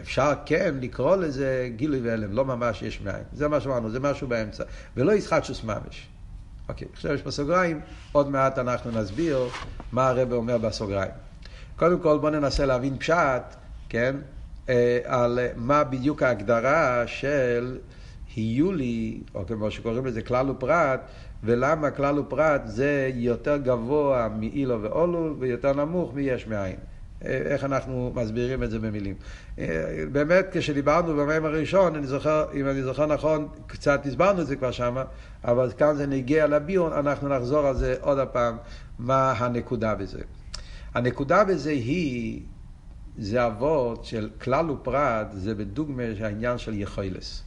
אפשר 0.00 0.32
כן 0.46 0.74
לקרוא 0.80 1.16
לזה 1.16 1.68
גילוי 1.76 2.00
והלם, 2.00 2.32
לא 2.32 2.44
ממש 2.44 2.82
יש 2.82 3.00
מאין. 3.00 3.24
זה 3.32 3.48
מה 3.48 3.60
שאמרנו, 3.60 3.90
זה 3.90 4.00
משהו 4.00 4.28
באמצע. 4.28 4.64
ולא 4.96 5.12
ישחטשוס 5.12 5.64
ממש. 5.64 6.08
אוקיי, 6.68 6.88
עכשיו 6.92 7.14
יש 7.14 7.22
פה 7.22 7.30
סוגריים, 7.30 7.80
עוד 8.12 8.30
מעט 8.30 8.58
אנחנו 8.58 8.90
נסביר 8.90 9.48
מה 9.92 10.08
הרב 10.08 10.32
אומר 10.32 10.58
בסוגריים. 10.58 11.10
קודם 11.76 12.00
כל 12.00 12.18
בואו 12.18 12.32
ננסה 12.32 12.66
להבין 12.66 12.98
פשט, 12.98 13.42
כן, 13.94 14.16
אה, 14.68 14.98
על 15.04 15.38
מה 15.56 15.84
בדיוק 15.84 16.22
ההגדרה 16.22 17.06
של 17.06 17.78
היולי, 18.36 19.20
או 19.34 19.46
כמו 19.46 19.70
שקוראים 19.70 20.06
לזה 20.06 20.22
כלל 20.22 20.50
ופרט, 20.50 21.00
ולמה 21.44 21.90
כלל 21.90 22.18
ופרט 22.18 22.62
זה 22.64 23.10
יותר 23.14 23.56
גבוה 23.56 24.28
מאילו 24.38 24.82
ואולו 24.82 25.36
ויותר 25.38 25.72
נמוך 25.72 26.14
מיש 26.14 26.46
מאין. 26.46 26.76
איך 27.22 27.64
אנחנו 27.64 28.12
מסבירים 28.14 28.62
את 28.62 28.70
זה 28.70 28.78
במילים. 28.78 29.14
אה, 29.58 30.04
באמת, 30.12 30.46
כשדיברנו 30.52 31.16
במים 31.16 31.44
הראשון, 31.44 31.94
אני 31.94 32.06
זוכר, 32.06 32.46
אם 32.54 32.68
אני 32.68 32.82
זוכר 32.82 33.06
נכון, 33.06 33.48
קצת 33.66 34.06
הסברנו 34.06 34.40
את 34.40 34.46
זה 34.46 34.56
כבר 34.56 34.70
שמה, 34.70 35.04
אבל 35.44 35.70
כאן 35.78 35.94
זה 35.96 36.06
נגיע 36.06 36.46
לביון, 36.46 36.92
אנחנו 36.92 37.28
נחזור 37.28 37.66
על 37.66 37.74
זה 37.74 37.96
עוד 38.00 38.18
הפעם, 38.18 38.56
מה 38.98 39.32
הנקודה 39.32 39.94
בזה. 39.94 40.20
הנקודה 40.94 41.44
בזה 41.44 41.70
היא, 41.70 42.42
זה 43.18 43.46
אבות 43.46 44.04
של 44.04 44.30
כלל 44.40 44.70
ופרט, 44.70 45.26
זה 45.32 45.54
בדוגמה 45.54 46.02
העניין 46.20 46.58
של 46.58 46.74
יכולס. 46.74 47.42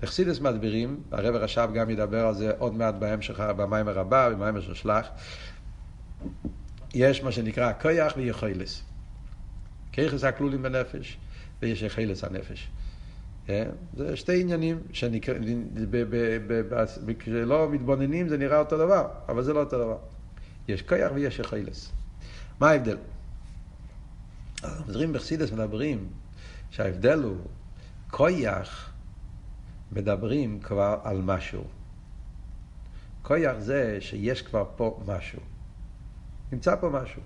בחסידס 0.00 0.40
מסבירים, 0.40 1.00
הרב 1.10 1.34
רש"ב 1.34 1.70
גם 1.74 1.90
ידבר 1.90 2.26
על 2.26 2.34
זה 2.34 2.52
עוד 2.58 2.74
מעט 2.74 2.94
בהמשך, 2.94 3.40
במים 3.40 3.88
הרבה, 3.88 4.30
במים 4.30 4.62
של 4.62 4.74
שלח. 4.74 5.06
יש 6.94 7.22
מה 7.22 7.32
שנקרא 7.32 7.72
כויח 7.82 8.12
ויכולס. 8.16 8.82
כיחס 9.92 10.24
הכלולים 10.24 10.62
בנפש, 10.62 11.18
ויש 11.62 11.82
יכולס 11.82 12.24
הנפש. 12.24 12.68
אה? 13.48 13.64
זה 13.96 14.16
שתי 14.16 14.40
עניינים 14.40 14.78
כשלא 17.18 17.68
מתבוננים 17.70 18.28
זה 18.28 18.38
נראה 18.38 18.58
אותו 18.58 18.78
דבר, 18.78 19.08
אבל 19.28 19.42
זה 19.42 19.52
לא 19.52 19.60
אותו 19.60 19.78
דבר. 19.78 19.98
יש 20.68 20.82
כויח 20.82 21.12
ויש 21.14 21.38
יכולס. 21.38 21.92
מה 22.60 22.70
ההבדל? 22.70 22.96
המדברים 24.66 25.12
בחסידס 25.12 25.52
מדברים 25.52 26.08
שההבדל 26.70 27.22
הוא 27.22 27.36
כויח 28.10 28.92
מדברים 29.92 30.60
כבר 30.60 30.98
על 31.04 31.22
משהו. 31.22 31.64
כויח 33.22 33.58
זה 33.58 33.98
שיש 34.00 34.42
כבר 34.42 34.64
פה 34.76 35.00
משהו. 35.06 35.40
נמצא 36.52 36.76
פה 36.76 36.88
משהו. 36.88 37.22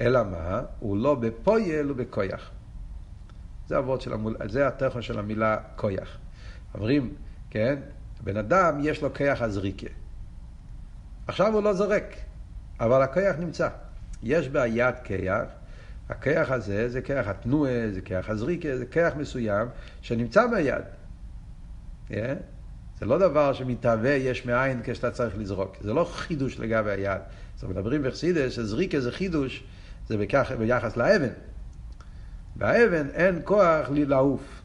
אלא 0.00 0.24
מה? 0.24 0.62
הוא 0.78 0.96
לא 0.96 1.14
בפויל, 1.14 1.86
הוא 1.86 1.96
בכויח. 1.96 2.50
זה 3.66 3.76
הוורד 3.76 4.00
של 4.00 4.12
המול... 4.12 4.36
זה 4.46 4.66
הטכון 4.66 5.02
של 5.02 5.18
המילה 5.18 5.58
כויח. 5.76 6.18
אומרים, 6.74 7.14
כן, 7.50 7.78
בן 8.24 8.36
אדם 8.36 8.78
יש 8.82 9.02
לו 9.02 9.14
כיח 9.14 9.42
הזריקה. 9.42 9.86
עכשיו 11.26 11.54
הוא 11.54 11.62
לא 11.62 11.72
זורק, 11.72 12.16
אבל 12.80 13.02
הכיח 13.02 13.36
נמצא. 13.38 13.68
יש 14.22 14.48
ביד 14.48 14.94
כיח, 15.04 15.48
הכיח 16.08 16.50
הזה 16.50 16.88
זה 16.88 17.02
כיח 17.02 17.28
התנועה, 17.28 17.90
זה 17.92 18.00
כיח 18.00 18.30
הזריקה, 18.30 18.76
זה 18.76 18.86
כיח 18.86 19.16
מסוים 19.16 19.68
שנמצא 20.00 20.46
ביד. 20.46 20.74
Yeah? 20.74 22.08
כן? 22.08 22.34
זה 22.98 23.06
לא 23.06 23.18
דבר 23.18 23.52
שמתהווה 23.52 24.10
יש 24.10 24.46
מאין 24.46 24.80
כשאתה 24.84 25.10
צריך 25.10 25.38
לזרוק. 25.38 25.76
זה 25.80 25.92
לא 25.92 26.04
חידוש 26.04 26.60
לגבי 26.60 26.90
היד. 26.90 27.20
אז 27.58 27.64
מדברים 27.64 28.02
בחסידס 28.02 28.52
שזריקה 28.52 29.00
זה 29.00 29.12
חידוש, 29.12 29.64
זה 30.08 30.16
בכך, 30.16 30.52
ביחס 30.58 30.96
לאבן. 30.96 31.32
באבן 32.56 33.06
אין 33.14 33.40
כוח 33.44 33.86
לעוף. 33.90 34.62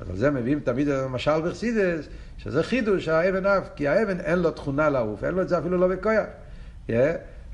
אז 0.00 0.10
על 0.10 0.16
זה 0.16 0.30
מביאים 0.30 0.60
תמיד 0.60 0.88
למשל 0.88 1.40
בחסידס, 1.40 2.08
שזה 2.38 2.62
חידוש 2.62 3.08
האבן 3.08 3.46
אף, 3.46 3.68
כי 3.76 3.88
האבן 3.88 4.20
אין 4.20 4.38
לו 4.38 4.50
תכונה 4.50 4.90
לעוף, 4.90 5.24
אין 5.24 5.34
לו 5.34 5.42
את 5.42 5.48
זה 5.48 5.58
אפילו 5.58 5.78
לא 5.78 5.88
בכוח. 5.88 6.26
Yeah? 6.88 6.92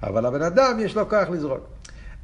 אבל 0.02 0.26
הבן 0.26 0.42
אדם 0.42 0.80
יש 0.80 0.96
לו 0.96 1.08
כוח 1.08 1.28
לזרוק. 1.28 1.66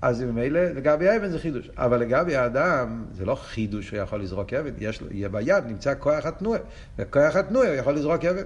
אז 0.04 0.22
ממילא 0.22 0.60
לגבי 0.60 1.08
האבן 1.08 1.28
זה 1.28 1.38
חידוש. 1.38 1.70
אבל 1.76 1.98
לגבי 1.98 2.36
האדם 2.36 3.04
זה 3.12 3.24
לא 3.24 3.34
חידוש 3.34 3.86
שהוא 3.86 3.98
יכול 3.98 4.22
לזרוק 4.22 4.52
אבן, 4.52 4.74
יש 4.78 5.00
לו, 5.00 5.06
יהיה 5.10 5.28
ביד, 5.28 5.64
נמצא 5.66 5.94
כוח 5.98 6.26
התנועה. 6.26 6.60
וכוח 6.98 7.36
התנועה 7.36 7.68
הוא 7.68 7.76
יכול 7.76 7.94
לזרוק 7.94 8.24
אבן. 8.24 8.42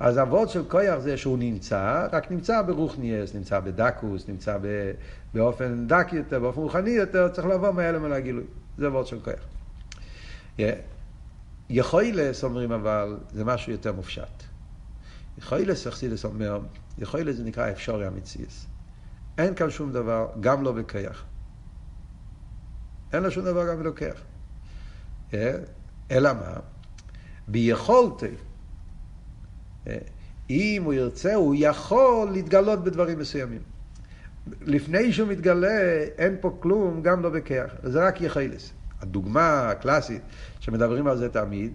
אז 0.00 0.16
הוורד 0.16 0.48
של 0.48 0.64
כוח 0.64 0.98
זה 0.98 1.16
שהוא 1.16 1.38
נמצא, 1.38 2.06
רק 2.12 2.30
נמצא 2.30 2.62
ברוכניאס, 2.62 3.34
נמצא 3.34 3.60
בדקוס, 3.60 4.28
נמצא 4.28 4.58
באופן 5.34 5.86
דק 5.86 6.06
יותר, 6.12 6.40
באופן 6.40 6.60
רוחני 6.60 6.90
יותר, 6.90 7.28
צריך 7.28 7.46
לבוא 7.46 7.70
מהלם 7.70 8.04
אל 8.04 8.12
הגילוי. 8.12 8.44
זה 8.78 8.90
וורד 8.90 9.06
של 9.06 9.18
כוח. 9.20 10.66
יכולס 11.70 12.44
אומרים 12.44 12.72
אבל, 12.72 13.16
זה 13.32 13.44
משהו 13.44 13.72
יותר 13.72 13.92
מופשט. 13.92 14.42
יכולס, 15.38 15.86
אכסידס 15.86 16.24
אומר, 16.24 16.60
יכולס 16.98 17.36
זה 17.36 17.44
נקרא 17.44 17.70
אפשורי 17.70 18.06
המציאס. 18.06 18.66
אין 19.38 19.54
כאן 19.54 19.70
שום 19.70 19.92
דבר, 19.92 20.26
גם 20.40 20.62
לא 20.62 20.72
בכיח. 20.72 21.24
אין 23.12 23.22
לו 23.22 23.30
שום 23.30 23.44
דבר 23.44 23.68
גם 23.68 23.78
בלוקח. 23.78 24.14
אלא 26.10 26.32
מה? 26.32 26.54
ביכולתי, 27.48 28.26
אם 30.50 30.82
הוא 30.84 30.94
ירצה, 30.94 31.34
הוא 31.34 31.54
יכול 31.58 32.30
להתגלות 32.32 32.84
בדברים 32.84 33.18
מסוימים. 33.18 33.60
לפני 34.60 35.12
שהוא 35.12 35.28
מתגלה, 35.28 36.04
אין 36.18 36.36
פה 36.40 36.56
כלום, 36.60 37.02
גם 37.02 37.22
לא 37.22 37.30
בכיח. 37.30 37.74
זה 37.82 38.06
רק 38.06 38.20
יכולס. 38.20 38.72
הדוגמה 39.00 39.70
הקלאסית 39.70 40.22
שמדברים 40.60 41.06
על 41.06 41.18
זה 41.18 41.28
תמיד, 41.28 41.72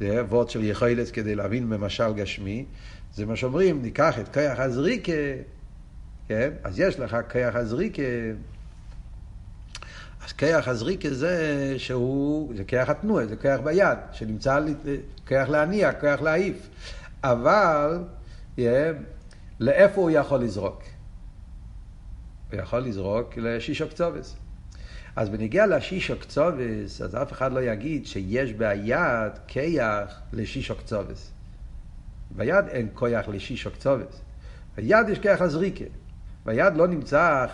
זה 0.00 0.24
וורד 0.24 0.50
של 0.50 0.64
יכולס 0.64 1.10
כדי 1.10 1.34
להבין 1.34 1.70
במשל 1.70 2.12
גשמי, 2.12 2.64
זה 3.14 3.26
מה 3.26 3.36
שאומרים, 3.36 3.82
ניקח 3.82 4.18
את 4.18 4.28
כיח 4.28 4.60
הזריקה, 4.60 5.12
כן? 6.28 6.50
אז 6.64 6.80
יש 6.80 7.00
לך 7.00 7.16
כיח 7.32 7.56
הזריקה, 7.56 8.02
אז 10.26 10.32
כיח 10.32 10.68
הזריקה 10.68 11.14
זה 11.14 11.74
שהוא, 11.78 12.54
זה 12.56 12.64
כיח 12.64 12.88
התנועה, 12.88 13.26
זה 13.26 13.36
כיח 13.36 13.60
ביד, 13.60 13.98
שנמצא, 14.12 14.60
כיח 15.26 15.48
להניע, 15.48 15.92
כיח 15.92 16.22
להעיף. 16.22 16.68
אבל 17.24 18.04
yeah, 18.56 18.60
לאיפה 19.60 20.00
הוא 20.00 20.10
יכול 20.10 20.40
לזרוק? 20.40 20.82
הוא 22.52 22.60
יכול 22.60 22.78
לזרוק 22.78 23.36
לשישו 23.36 23.88
קצובס. 23.88 24.36
אז 25.16 25.28
בניגיע 25.28 25.66
לשישו 25.66 26.18
קצובס, 26.18 27.00
אז 27.00 27.14
אף 27.14 27.32
אחד 27.32 27.52
לא 27.52 27.60
יגיד 27.60 28.06
שיש 28.06 28.52
ביד 28.52 29.32
כיח 29.46 30.20
לשישו 30.32 30.74
קצובס. 30.76 31.30
ביד 32.30 32.64
אין 32.68 32.88
כיח 32.98 33.28
לשישו 33.28 33.70
קצובס. 33.70 34.20
ביד 34.76 35.08
יש 35.08 35.18
כיח 35.18 35.40
הזריקה. 35.40 35.84
ביד 36.46 36.76
לא 36.76 36.86
נמצא 36.86 37.46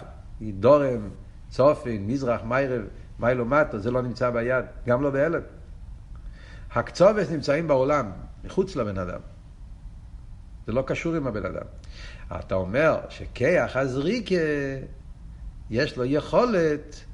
דורם, 0.42 1.10
צופן, 1.50 1.96
מזרח, 2.06 2.40
מיירב, 2.42 2.82
מיילו 3.18 3.44
מטו, 3.44 3.78
זה 3.78 3.90
לא 3.90 4.02
נמצא 4.02 4.30
ביד, 4.30 4.64
גם 4.86 5.02
לא 5.02 5.10
בהלם. 5.10 5.40
הקצובס 6.74 7.30
נמצאים 7.30 7.68
בעולם, 7.68 8.10
מחוץ 8.44 8.76
לבן 8.76 8.98
אדם. 8.98 9.20
זה 10.66 10.72
לא 10.72 10.82
קשור 10.86 11.14
עם 11.14 11.26
הבן 11.26 11.46
אדם. 11.46 11.66
אתה 12.40 12.54
אומר 12.54 13.00
שכיח 13.08 13.76
הזריקה, 13.76 14.34
יש 15.70 15.96
לו 15.96 16.04
יכולת 16.04 17.04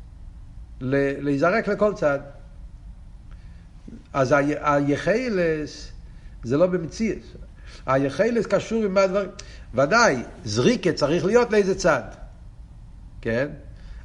להיזרק 0.80 1.68
לכל 1.68 1.94
צד. 1.94 2.18
אז 4.12 4.35
היחלס 4.62 5.92
זה 6.42 6.56
לא 6.56 6.66
במציאות. 6.66 7.48
היחלס 7.87 8.47
קשור 8.47 8.85
עם 8.85 8.94
מה 8.94 9.06
דברים. 9.06 9.30
ודאי, 9.75 10.16
זריקה 10.44 10.92
צריך 10.92 11.25
להיות 11.25 11.52
לאיזה 11.52 11.75
צד. 11.75 12.02
כן? 13.20 13.49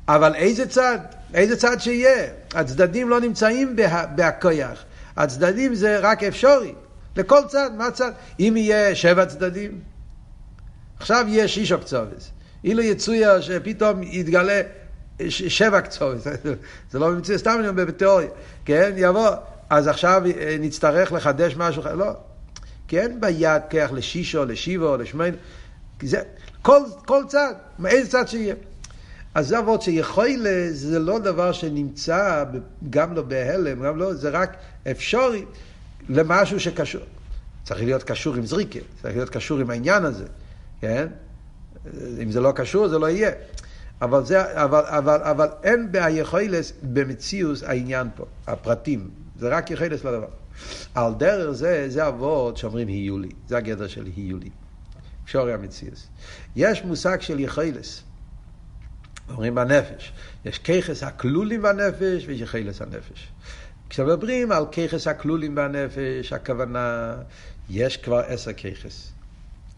אבל 0.07 0.35
איזה 0.35 0.67
צד? 0.67 0.99
איזה 1.33 1.55
צד 1.55 1.77
שיהיה. 1.79 2.27
הצדדים 2.53 3.09
לא 3.09 3.19
נמצאים 3.19 3.75
בה, 3.75 4.05
בהכויח. 4.05 4.83
הצדדים 5.17 5.75
זה 5.75 5.99
רק 5.99 6.23
אפשרי. 6.23 6.73
לכל 7.15 7.39
צד, 7.47 7.69
מה 7.77 7.91
צד? 7.91 8.11
אם 8.39 8.53
יהיה 8.57 8.95
שבע 8.95 9.25
צדדים, 9.25 9.79
עכשיו 10.99 11.25
יהיה 11.27 11.47
שישו 11.47 11.79
קצובס. 11.79 12.31
אילו 12.63 12.81
יצויה 12.81 13.41
שפתאום 13.41 14.03
יתגלה 14.03 14.61
שבע 15.29 15.81
קצובס, 15.81 16.27
זה 16.91 16.99
לא 16.99 17.09
במציא, 17.09 17.37
סתם 17.37 17.55
אני 17.59 17.67
אומר 17.67 17.85
בתיאוריה, 17.85 18.29
כן? 18.65 18.91
יבוא, 18.95 19.29
אז 19.69 19.87
עכשיו 19.87 20.23
אה, 20.25 20.55
נצטרך 20.59 21.11
לחדש 21.11 21.55
משהו, 21.55 21.83
לא. 21.95 22.11
אין 22.99 23.21
ביד 23.21 23.61
כיח 23.69 23.91
לשישו, 23.91 24.45
לשיבו, 24.45 24.97
לשמיין, 24.97 25.35
זה, 26.01 26.21
כל, 26.61 26.79
כל 27.05 27.23
צד, 27.27 27.53
מאיזה 27.79 28.11
צד 28.11 28.27
שיהיה. 28.27 28.55
אז 29.35 29.47
זה 29.47 29.59
אבות 29.59 29.81
שיכולה 29.81 30.67
זה 30.71 30.99
לא 30.99 31.19
דבר 31.19 31.51
שנמצא 31.51 32.43
גם 32.89 33.13
לא 33.13 33.21
בהלם, 33.21 33.83
גם 33.83 33.97
לא, 33.97 34.13
זה 34.13 34.29
רק 34.29 34.57
אפשרי 34.91 35.45
למשהו 36.09 36.59
שקשור. 36.59 37.01
צריך 37.63 37.81
להיות 37.81 38.03
קשור 38.03 38.35
עם 38.35 38.45
זריקה, 38.45 38.79
צריך 39.01 39.15
להיות 39.15 39.29
קשור 39.29 39.59
עם 39.59 39.69
העניין 39.69 40.05
הזה, 40.05 40.25
כן? 40.81 41.07
אם 42.23 42.31
זה 42.31 42.39
לא 42.39 42.51
קשור 42.55 42.87
זה 42.87 42.99
לא 42.99 43.09
יהיה. 43.09 43.31
אבל, 44.01 44.25
זה, 44.25 44.63
אבל, 44.63 44.83
אבל, 44.85 45.21
אבל 45.21 45.47
אין 45.63 45.91
ביכולס 45.91 46.73
במציאוס 46.83 47.63
העניין 47.63 48.07
פה, 48.15 48.25
הפרטים. 48.47 49.09
זה 49.39 49.49
רק 49.49 49.71
יכולס 49.71 50.03
לדבר. 50.03 50.27
על 50.95 51.13
דרך 51.13 51.51
זה, 51.51 51.85
זה 51.89 52.07
אבות 52.07 52.57
שאומרים 52.57 52.87
היו 52.87 53.19
לי. 53.19 53.29
זה 53.47 53.57
הגדר 53.57 53.87
של 53.87 54.05
היו 54.15 54.37
לי. 54.37 54.49
שורי 55.25 55.53
המציאוס. 55.53 56.07
יש 56.55 56.83
מושג 56.83 57.21
של 57.21 57.39
יכולס. 57.39 58.03
אומרים 59.29 59.55
בנפש. 59.55 60.13
יש 60.45 60.59
ככס 60.59 61.03
הכלולים 61.03 61.61
בנפש 61.61 62.23
ויש 62.27 62.41
יכולס 62.41 62.81
הנפש. 62.81 63.27
כשמדברים 63.89 64.51
על 64.51 64.65
ככס 64.65 65.07
הכלולים 65.07 65.55
בנפש, 65.55 66.33
הכוונה, 66.33 67.15
יש 67.69 67.97
כבר 67.97 68.21
עשר 68.27 68.53
ככס. 68.53 69.11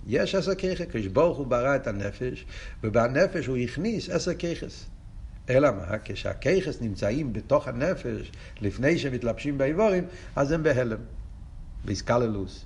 יש 0.07 0.35
עשר 0.35 0.55
ככס, 0.55 0.85
כשברוך 0.91 1.37
הוא 1.37 1.47
ברא 1.47 1.75
את 1.75 1.87
הנפש, 1.87 2.45
ובנפש 2.83 3.45
הוא 3.45 3.57
הכניס 3.57 4.09
עשר 4.09 4.33
ככס. 4.33 4.85
אלא 5.49 5.71
מה? 5.71 5.95
כשהככס 6.03 6.81
נמצאים 6.81 7.33
בתוך 7.33 7.67
הנפש, 7.67 8.31
לפני 8.61 8.97
שמתלבשים 8.97 9.57
באיבורים, 9.57 10.03
אז 10.35 10.51
הם 10.51 10.63
בהלם, 10.63 10.97
באיסקללוס. 11.85 12.65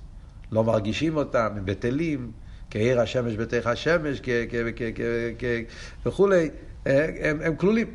לא 0.52 0.64
מרגישים 0.64 1.16
אותם, 1.16 1.48
הם 1.56 1.64
בטלים, 1.64 2.32
כעיר 2.70 3.00
השמש 3.00 3.34
בתוך 3.34 3.66
השמש, 3.66 4.20
וכולי, 6.06 6.50
הם, 6.86 7.40
הם 7.42 7.56
כלולים. 7.56 7.86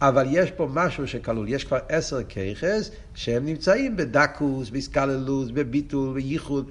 אבל 0.00 0.26
יש 0.30 0.50
פה 0.50 0.68
משהו 0.72 1.08
שכלול, 1.08 1.48
יש 1.48 1.64
כבר 1.64 1.78
עשר 1.88 2.22
ככס 2.22 2.90
שהם 3.14 3.44
נמצאים 3.44 3.96
בדקוס, 3.96 4.70
באיסקללוס, 4.70 5.50
בביטול, 5.50 6.14
בייחוד, 6.14 6.70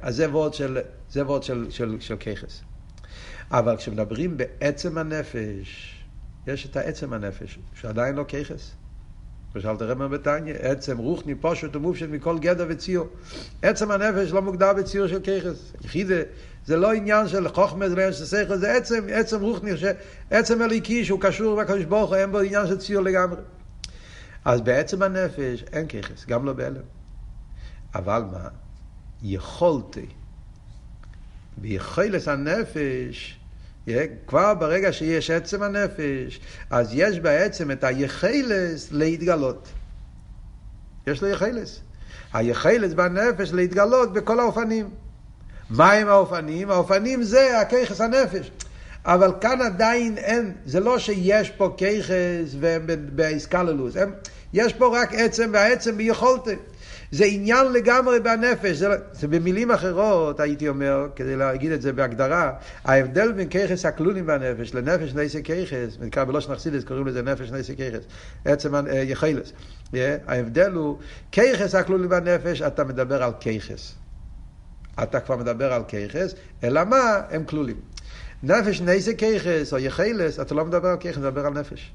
אז 0.00 0.16
זה 0.16 0.30
וורד 0.30 0.54
של, 0.54 0.78
זה 1.10 1.26
וורד 1.26 1.42
של, 1.42 1.66
של, 1.70 1.96
של 2.00 2.16
ככס. 2.16 2.62
אבל 3.50 3.76
כשמדברים 3.76 4.36
בעצם 4.36 4.98
הנפש, 4.98 5.97
יש 6.48 6.66
את 6.66 6.76
העצם 6.76 7.12
הנפש, 7.12 7.58
שעדיין 7.74 8.14
לא 8.14 8.24
ככס. 8.24 8.70
ושאלת 9.54 9.82
רמר 9.82 10.08
בתניא, 10.08 10.54
עצם 10.58 10.98
רוחני 10.98 11.34
פושט 11.34 11.76
ומופשט 11.76 12.08
מכל 12.10 12.38
גדר 12.38 12.66
וציור. 12.68 13.08
עצם 13.62 13.90
הנפש 13.90 14.32
לא 14.32 14.42
מוגדר 14.42 14.72
בציור 14.72 15.06
של 15.06 15.20
ככס. 15.20 15.72
יחידה, 15.84 16.14
זה 16.66 16.76
לא 16.76 16.92
עניין 16.92 17.28
של 17.28 17.48
חוכמה, 17.48 17.88
זה 17.88 17.94
לא 17.94 18.00
עניין 18.00 18.12
של 18.12 18.24
שכל, 18.24 18.56
זה 18.56 18.72
עצם, 18.72 19.04
עצם 19.12 19.40
רוחני, 19.40 19.70
עצם 20.30 20.62
אליקי 20.62 21.04
שהוא 21.04 21.20
קשור 21.20 21.62
בקדוש 21.62 21.84
ברוך 21.84 22.10
הוא, 22.10 22.16
אין 22.16 22.32
בו 22.32 22.38
עניין 22.38 22.66
של 22.66 22.78
ציור 22.78 23.04
לגמרי. 23.04 23.40
אז 24.44 24.60
בעצם 24.60 25.02
הנפש 25.02 25.64
אין 25.72 25.88
ככס, 25.88 26.26
גם 26.26 26.44
לא 26.44 26.52
בהלם. 26.52 26.82
אבל 27.94 28.22
מה? 28.32 28.48
יכולתי. 29.22 30.06
ביכולת 31.56 32.28
הנפש, 32.28 33.38
כבר 34.26 34.54
ברגע 34.54 34.92
שיש 34.92 35.30
עצם 35.30 35.62
הנפש, 35.62 36.40
אז 36.70 36.90
יש 36.92 37.20
בעצם 37.20 37.70
את 37.70 37.84
היכלס 37.84 38.88
להתגלות. 38.92 39.68
יש 41.06 41.22
לו 41.22 41.28
יכלס. 41.28 41.80
היכלס 42.32 42.92
בנפש 42.92 43.52
להתגלות 43.52 44.12
בכל 44.12 44.40
האופנים. 44.40 44.90
מה 45.70 45.92
הם 45.92 46.08
האופנים? 46.08 46.70
האופנים 46.70 47.22
זה 47.22 47.60
הכיכס 47.60 48.00
הנפש. 48.00 48.50
אבל 49.04 49.32
כאן 49.40 49.60
עדיין 49.62 50.18
אין, 50.18 50.52
זה 50.66 50.80
לא 50.80 50.98
שיש 50.98 51.50
פה 51.50 51.74
כיכס 51.76 52.54
והם 52.60 52.86
באיסקללוס, 53.12 53.94
יש 54.52 54.72
פה 54.72 55.02
רק 55.02 55.14
עצם 55.14 55.50
והעצם 55.52 55.96
ביכולתם. 55.96 56.56
זה 57.10 57.24
עניין 57.24 57.72
לגמרי 57.72 58.20
בנפש, 58.20 58.76
זה, 58.76 58.88
לא- 58.88 58.96
זה 59.12 59.28
במילים 59.28 59.70
אחרות, 59.70 60.40
הייתי 60.40 60.68
אומר, 60.68 61.06
כדי 61.16 61.36
להגיד 61.36 61.72
את 61.72 61.82
זה 61.82 61.92
בהגדרה, 61.92 62.52
ההבדל 62.84 63.32
בין 63.32 63.48
ככס 63.48 63.84
הכלולים 63.84 64.26
בנפש 64.26 64.74
לנפש 64.74 65.14
נסי 65.14 65.42
ככס, 65.42 65.96
בלושן 66.26 66.52
אכסידס, 66.52 66.84
קוראים 66.84 67.06
לזה 67.06 67.22
נפש 67.22 67.50
נסי 67.50 67.76
ככס, 67.76 68.04
עצם 68.44 68.74
uh, 68.74 68.78
יחילס. 68.92 69.52
Yeah, 69.86 69.96
ההבדל 70.26 70.72
הוא, 70.72 70.98
ככס 71.32 71.74
הכלולים 71.74 72.08
בנפש, 72.08 72.62
אתה 72.62 72.84
מדבר 72.84 73.22
על 73.22 73.32
ככס. 73.32 73.94
אתה 75.02 75.20
כבר 75.20 75.36
מדבר 75.36 75.72
על 75.72 75.82
ככס, 75.82 76.34
אלא 76.64 76.84
מה? 76.84 77.20
הם 77.30 77.44
כלולים. 77.44 77.76
נפש 78.42 78.80
נסי 78.80 79.16
ככס 79.16 79.72
או 79.72 79.78
יחילס, 79.78 80.40
אתה 80.40 80.54
לא 80.54 80.64
מדבר 80.64 80.88
על 80.88 80.96
ככס, 80.96 81.10
אתה 81.10 81.20
מדבר 81.20 81.46
על 81.46 81.52
נפש. 81.52 81.92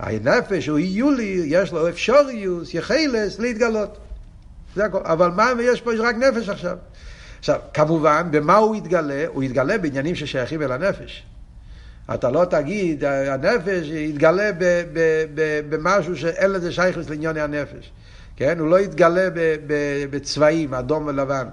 הנפש 0.00 0.66
הוא 0.66 0.78
יולי, 0.78 1.42
יש 1.46 1.72
לו 1.72 1.88
אפשוריוס, 1.88 2.74
יחלס, 2.74 3.38
להתגלות. 3.38 3.98
זה 4.76 4.84
הכל. 4.84 5.00
אבל 5.04 5.30
מה 5.30 5.52
יש 5.62 5.80
פה? 5.80 5.90
רק 5.98 6.16
נפש 6.16 6.48
עכשיו. 6.48 6.76
עכשיו, 7.38 7.60
כמובן, 7.74 8.28
במה 8.30 8.56
הוא 8.56 8.76
יתגלה? 8.76 9.24
הוא 9.26 9.42
יתגלה 9.42 9.78
בעניינים 9.78 10.14
ששייכים 10.14 10.62
אל 10.62 10.72
הנפש. 10.72 11.22
אתה 12.14 12.30
לא 12.30 12.44
תגיד, 12.44 13.04
הנפש 13.04 13.86
יתגלה 13.86 14.50
במשהו 15.68 16.16
שאין 16.16 16.50
לזה 16.50 16.72
שייכות 16.72 17.10
לענייני 17.10 17.40
הנפש. 17.40 17.92
כן? 18.36 18.58
הוא 18.58 18.68
לא 18.68 18.80
יתגלה 18.80 19.28
בצבעים, 20.10 20.74
אדום 20.74 21.06
ולבן. 21.06 21.46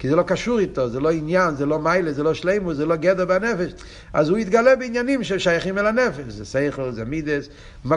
כי 0.00 0.08
זה 0.08 0.16
לא 0.16 0.22
קשור 0.22 0.58
איתו, 0.58 0.88
זה 0.88 1.00
לא 1.00 1.10
עניין, 1.10 1.54
זה 1.54 1.66
לא 1.66 1.78
מיילה, 1.78 2.12
זה 2.12 2.22
לא 2.22 2.34
שלימו, 2.34 2.74
זה 2.74 2.86
לא 2.86 2.96
גדר 2.96 3.24
בנפש. 3.24 3.72
אז 4.12 4.28
הוא 4.28 4.38
יתגלה 4.38 4.76
בעניינים 4.76 5.24
ששייכים 5.24 5.78
אל 5.78 5.86
הנפש, 5.86 6.32
זה 6.32 6.44
סייכל, 6.44 6.92
זה 6.92 7.04
מידס, 7.04 7.48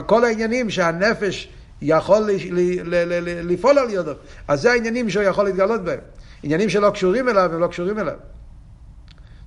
כל 0.06 0.24
העניינים 0.24 0.70
שהנפש 0.70 1.48
יכול 1.82 2.30
לפעול 3.42 3.78
על 3.78 3.90
ידו. 3.90 4.12
אז 4.48 4.62
זה 4.62 4.72
העניינים 4.72 5.10
שהוא 5.10 5.22
יכול 5.22 5.44
להתגלות 5.44 5.84
בהם. 5.84 5.98
עניינים 6.42 6.68
שלא 6.68 6.90
קשורים 6.90 7.28
אליו, 7.28 7.50
הם 7.54 7.60
לא 7.60 7.66
קשורים 7.66 7.98
אליו. 7.98 8.16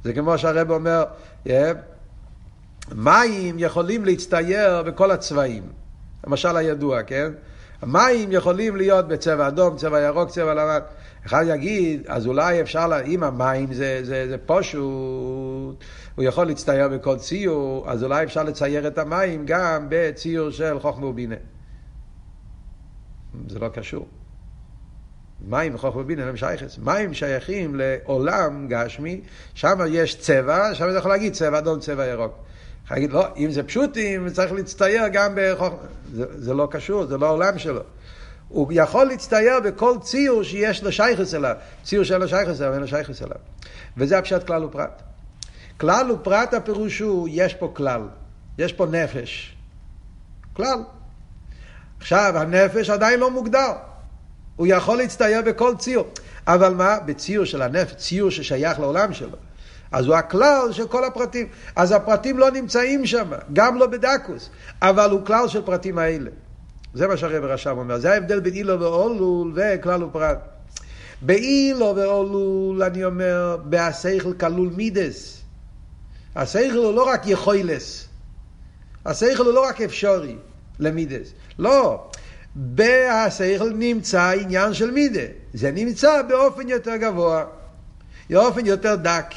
זה 0.03 0.13
כמו 0.13 0.37
שהרב 0.37 0.71
אומר, 0.71 1.03
yeah, 1.47 1.49
מים 2.95 3.55
יכולים 3.59 4.05
להצטייר 4.05 4.83
בכל 4.83 5.11
הצבעים. 5.11 5.63
למשל 6.27 6.57
הידוע, 6.57 7.03
כן? 7.03 7.31
המים 7.81 8.31
יכולים 8.31 8.75
להיות 8.75 9.07
בצבע 9.07 9.47
אדום, 9.47 9.77
צבע 9.77 10.01
ירוק, 10.01 10.29
צבע 10.29 10.53
לבן. 10.53 10.79
אחד 11.27 11.45
יגיד, 11.47 12.03
אז 12.07 12.27
אולי 12.27 12.61
אפשר, 12.61 12.87
לה, 12.87 13.01
אם 13.01 13.23
המים 13.23 13.73
זה, 13.73 13.99
זה, 14.03 14.27
זה 14.29 14.37
פשוט, 14.45 15.83
הוא 16.15 16.23
יכול 16.23 16.45
להצטייר 16.45 16.87
בכל 16.87 17.17
ציור, 17.17 17.91
אז 17.91 18.03
אולי 18.03 18.23
אפשר 18.23 18.43
לצייר 18.43 18.87
את 18.87 18.97
המים 18.97 19.43
גם 19.45 19.85
בציור 19.89 20.49
של 20.49 20.79
חוכמה 20.79 21.05
ובינה. 21.05 21.35
זה 23.47 23.59
לא 23.59 23.69
קשור. 23.69 24.07
מים 25.47 25.75
וחוכמה 25.75 26.01
ובינה 26.01 26.29
הם 26.29 26.37
שייכס. 26.37 26.77
מים 26.77 27.13
שייכים 27.13 27.75
לעולם 27.75 28.67
גשמי, 28.69 29.21
שם 29.53 29.79
יש 29.89 30.15
צבע, 30.15 30.75
שם 30.75 30.89
אתה 30.89 30.97
יכול 30.97 31.11
להגיד 31.11 31.33
צבע 31.33 31.57
אדום, 31.57 31.79
צבע 31.79 32.05
ירוק. 32.05 32.33
יכול 32.85 32.97
להגיד, 32.97 33.11
לא, 33.11 33.25
אם 33.37 33.51
זה 33.51 33.63
פשוטים, 33.63 34.29
צריך 34.29 34.51
להצטייר 34.51 35.07
גם 35.13 35.31
בחוכמה. 35.35 35.77
זה, 36.13 36.25
זה 36.29 36.53
לא 36.53 36.67
קשור, 36.71 37.05
זה 37.05 37.17
לא 37.17 37.25
העולם 37.25 37.59
שלו. 37.59 37.81
הוא 38.49 38.67
יכול 38.71 39.05
להצטייר 39.05 39.59
בכל 39.59 39.95
ציור 40.01 40.43
שיש 40.43 40.83
לו 40.83 40.91
שייכס 40.91 41.33
אליו. 41.33 41.55
ציור 41.83 42.03
שאין 42.03 42.21
לו 42.21 42.27
שייכס 42.27 42.61
אליו, 42.61 42.73
אין 42.73 42.81
לו 42.81 42.87
שייכס 42.87 43.21
אליו. 43.21 43.37
וזה 43.97 44.17
הפשט 44.17 44.47
כלל 44.47 44.63
ופרט. 44.63 45.01
כלל 45.79 46.11
ופרט 46.11 46.53
הפירוש 46.53 46.99
הוא, 46.99 47.27
יש 47.31 47.53
פה 47.53 47.71
כלל. 47.73 48.01
יש 48.57 48.73
פה 48.73 48.85
נפש. 48.85 49.55
כלל. 50.53 50.79
עכשיו, 51.99 52.33
הנפש 52.37 52.89
עדיין 52.89 53.19
לא 53.19 53.31
מוגדר. 53.31 53.71
הוא 54.55 54.67
יכול 54.69 54.97
להצטייר 54.97 55.41
בכל 55.41 55.75
ציור. 55.79 56.07
אבל 56.47 56.73
מה? 56.73 56.99
בציור 57.05 57.45
של 57.45 57.61
הנפש, 57.61 57.95
ציור 57.95 58.31
ששייך 58.31 58.79
לעולם 58.79 59.13
שלו. 59.13 59.37
אז 59.91 60.05
הוא 60.05 60.15
הכלל 60.15 60.67
של 60.71 60.87
כל 60.87 61.05
הפרטים. 61.05 61.47
אז 61.75 61.91
הפרטים 61.91 62.37
לא 62.37 62.51
נמצאים 62.51 63.05
שם, 63.05 63.31
גם 63.53 63.77
לא 63.77 63.87
בדקוס, 63.87 64.49
אבל 64.81 65.11
הוא 65.11 65.25
כלל 65.25 65.47
של 65.47 65.61
פרטים 65.61 65.97
האלה. 65.97 66.29
זה 66.97 67.07
מה 67.07 67.17
שהרב 67.17 67.43
רשם 67.43 67.77
אומר. 67.77 67.99
זה 67.99 68.11
ההבדל 68.11 68.39
בין 68.39 68.53
אילו 68.53 68.79
ואולול 68.79 69.53
וכלל 69.55 70.03
ופרט. 70.03 70.37
באילו 71.21 71.93
ואולול, 71.95 72.83
אני 72.83 73.05
אומר, 73.05 73.57
בהשכל 73.63 74.33
כלול 74.33 74.69
מידס. 74.75 75.41
השכל 76.35 76.75
הוא 76.75 76.93
לא 76.93 77.03
רק 77.03 77.21
יכוילס. 77.25 78.07
השכל 79.05 79.45
הוא 79.45 79.53
לא 79.53 79.67
רק 79.67 79.81
אפשרי 79.81 80.35
למידס. 80.79 81.27
לא. 81.59 82.09
בהשכל 82.55 83.69
נמצא 83.75 84.31
עניין 84.31 84.73
של 84.73 84.91
מידה. 84.91 85.21
זה 85.53 85.71
נמצא 85.71 86.21
באופן 86.21 86.69
יותר 86.69 86.95
גבוה, 86.95 87.45
באופן 88.29 88.65
יותר 88.65 88.95
דק. 88.95 89.33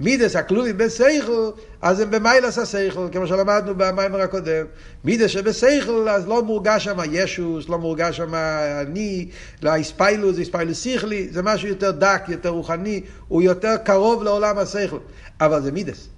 מידס 0.00 0.36
הכלולים 0.36 0.78
בסייכל, 0.78 1.50
אז 1.82 2.00
הם 2.00 2.10
במיילס 2.10 2.58
הסייכל, 2.58 3.08
כמו 3.12 3.26
שלמדנו 3.26 3.74
במיימר 3.76 4.20
הקודם. 4.20 4.66
מידס 5.04 5.30
שבסייכל, 5.30 6.08
אז 6.08 6.28
לא 6.28 6.44
מורגש 6.44 6.84
שם 6.84 6.98
ישוס, 7.10 7.68
לא 7.68 7.78
מורגש 7.78 8.16
שם 8.16 8.34
אני, 8.80 9.30
לאספיילוס, 9.62 10.38
אספיילוס 10.38 10.80
שכלי, 10.80 11.28
זה 11.28 11.42
משהו 11.42 11.68
יותר 11.68 11.90
דק, 11.90 12.22
יותר 12.28 12.48
רוחני, 12.48 13.02
הוא 13.28 13.42
יותר 13.42 13.76
קרוב 13.76 14.22
לעולם 14.22 14.58
הסייכל. 14.58 14.98
אבל 15.40 15.62
זה 15.62 15.72
מידס. 15.72 16.08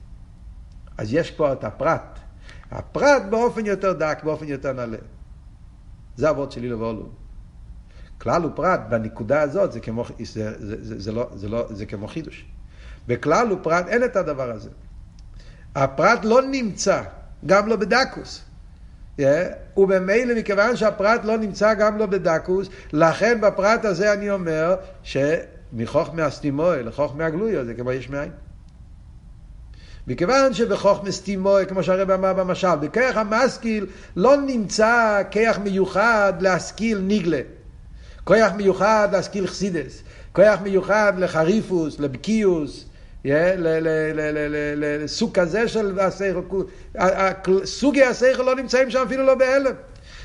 אז 0.99 1.15
יש 1.15 1.31
פה 1.31 1.53
את 1.53 1.65
הפרט. 1.65 2.19
הפרט 2.71 3.23
באופן 3.31 3.67
יותר 3.67 3.93
דק, 3.93 4.21
באופן 4.25 4.49
יותר 4.49 4.73
נעלה. 4.73 4.97
זה 6.17 6.31
אבות 6.31 6.53
שלי 6.53 6.69
לבולו. 6.69 7.09
כלל 8.19 8.47
ופרט 8.47 8.81
בנקודה 8.89 9.41
הזאת 9.41 9.73
זה 9.73 9.81
כמו, 9.81 10.05
זה, 10.23 10.55
זה, 10.59 10.85
זה, 10.85 11.01
זה, 11.01 11.13
לא, 11.13 11.29
זה, 11.35 11.49
לא, 11.49 11.67
זה 11.71 11.87
כמו 11.87 12.09
חידוש. 12.09 12.52
בכלל 13.07 13.53
ופרט 13.53 13.89
אין 13.89 14.05
את 14.05 14.17
הדבר 14.17 14.51
הזה. 14.51 14.71
הפרט 15.75 16.25
לא 16.25 16.43
נמצא, 16.43 17.03
גם 17.47 17.69
לא 17.69 17.77
בדקוס. 17.77 18.43
Yeah, 19.21 19.23
וממילא 19.77 20.35
מכיוון 20.35 20.77
שהפרט 20.77 21.25
לא 21.25 21.39
נמצא 21.39 21.75
גם 21.75 21.99
לא 21.99 22.07
בדקוס, 22.07 22.69
לכן 22.93 23.41
בפרט 23.41 23.85
הזה 23.85 24.13
אני 24.13 24.31
אומר 24.31 24.77
שמחוכמה 25.03 26.25
הסתימוי 26.25 26.83
לחוכמה 26.83 27.27
הגלויו 27.27 27.65
זה 27.65 27.75
כמו 27.75 27.93
יש 27.93 28.11
מאין. 28.11 28.31
מכיוון 30.07 30.55
שבחוכמה 30.55 31.11
סתימוי, 31.11 31.67
כמו 31.67 31.83
שהרב 31.83 32.11
אמר 32.11 32.33
במשל, 32.33 32.77
בכרך 32.81 33.17
המשכיל 33.17 33.87
לא 34.17 34.37
נמצא 34.37 35.23
כיח 35.31 35.59
מיוחד 35.59 36.33
להשכיל 36.41 36.99
ניגלה. 36.99 37.41
כוח 38.25 38.53
מיוחד 38.57 39.09
להשכיל 39.13 39.47
חסידס, 39.47 40.03
כוח 40.33 40.61
מיוחד 40.63 41.13
לחריפוס, 41.19 42.01
לבקיוס, 42.01 42.85
לסוג 44.77 45.35
כזה 45.35 45.69
של 45.69 46.01
השכל, 46.01 46.63
סוגי 47.65 48.03
השכל 48.05 48.43
לא 48.43 48.55
נמצאים 48.55 48.91
שם 48.91 49.03
אפילו 49.07 49.27
לא 49.27 49.35
בהלם. 49.35 49.75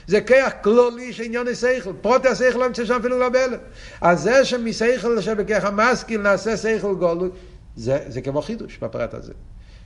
זה 0.08 0.22
כיח 0.22 0.54
כלולי 0.64 1.14
של 1.14 1.24
עניון 1.24 1.48
השכל, 1.48 1.92
פרוטי 2.02 2.28
השכל 2.28 2.58
לא 2.58 2.68
נמצא 2.68 2.86
שם 2.86 2.98
אפילו 3.00 3.20
לא 3.20 3.30
בהלם. 3.30 3.58
אז 4.02 4.22
זה 4.22 4.46
שמשכל 4.46 5.22
שבכיח 5.22 5.66
המשכיל 5.66 6.22
נעשה 6.22 6.58
שכל 6.58 6.96
גולוי, 6.96 7.30
זה, 7.76 8.00
זה 8.08 8.22
כמו 8.22 8.42
חידוש 8.42 8.78
בפרט 8.78 9.14
הזה. 9.14 9.34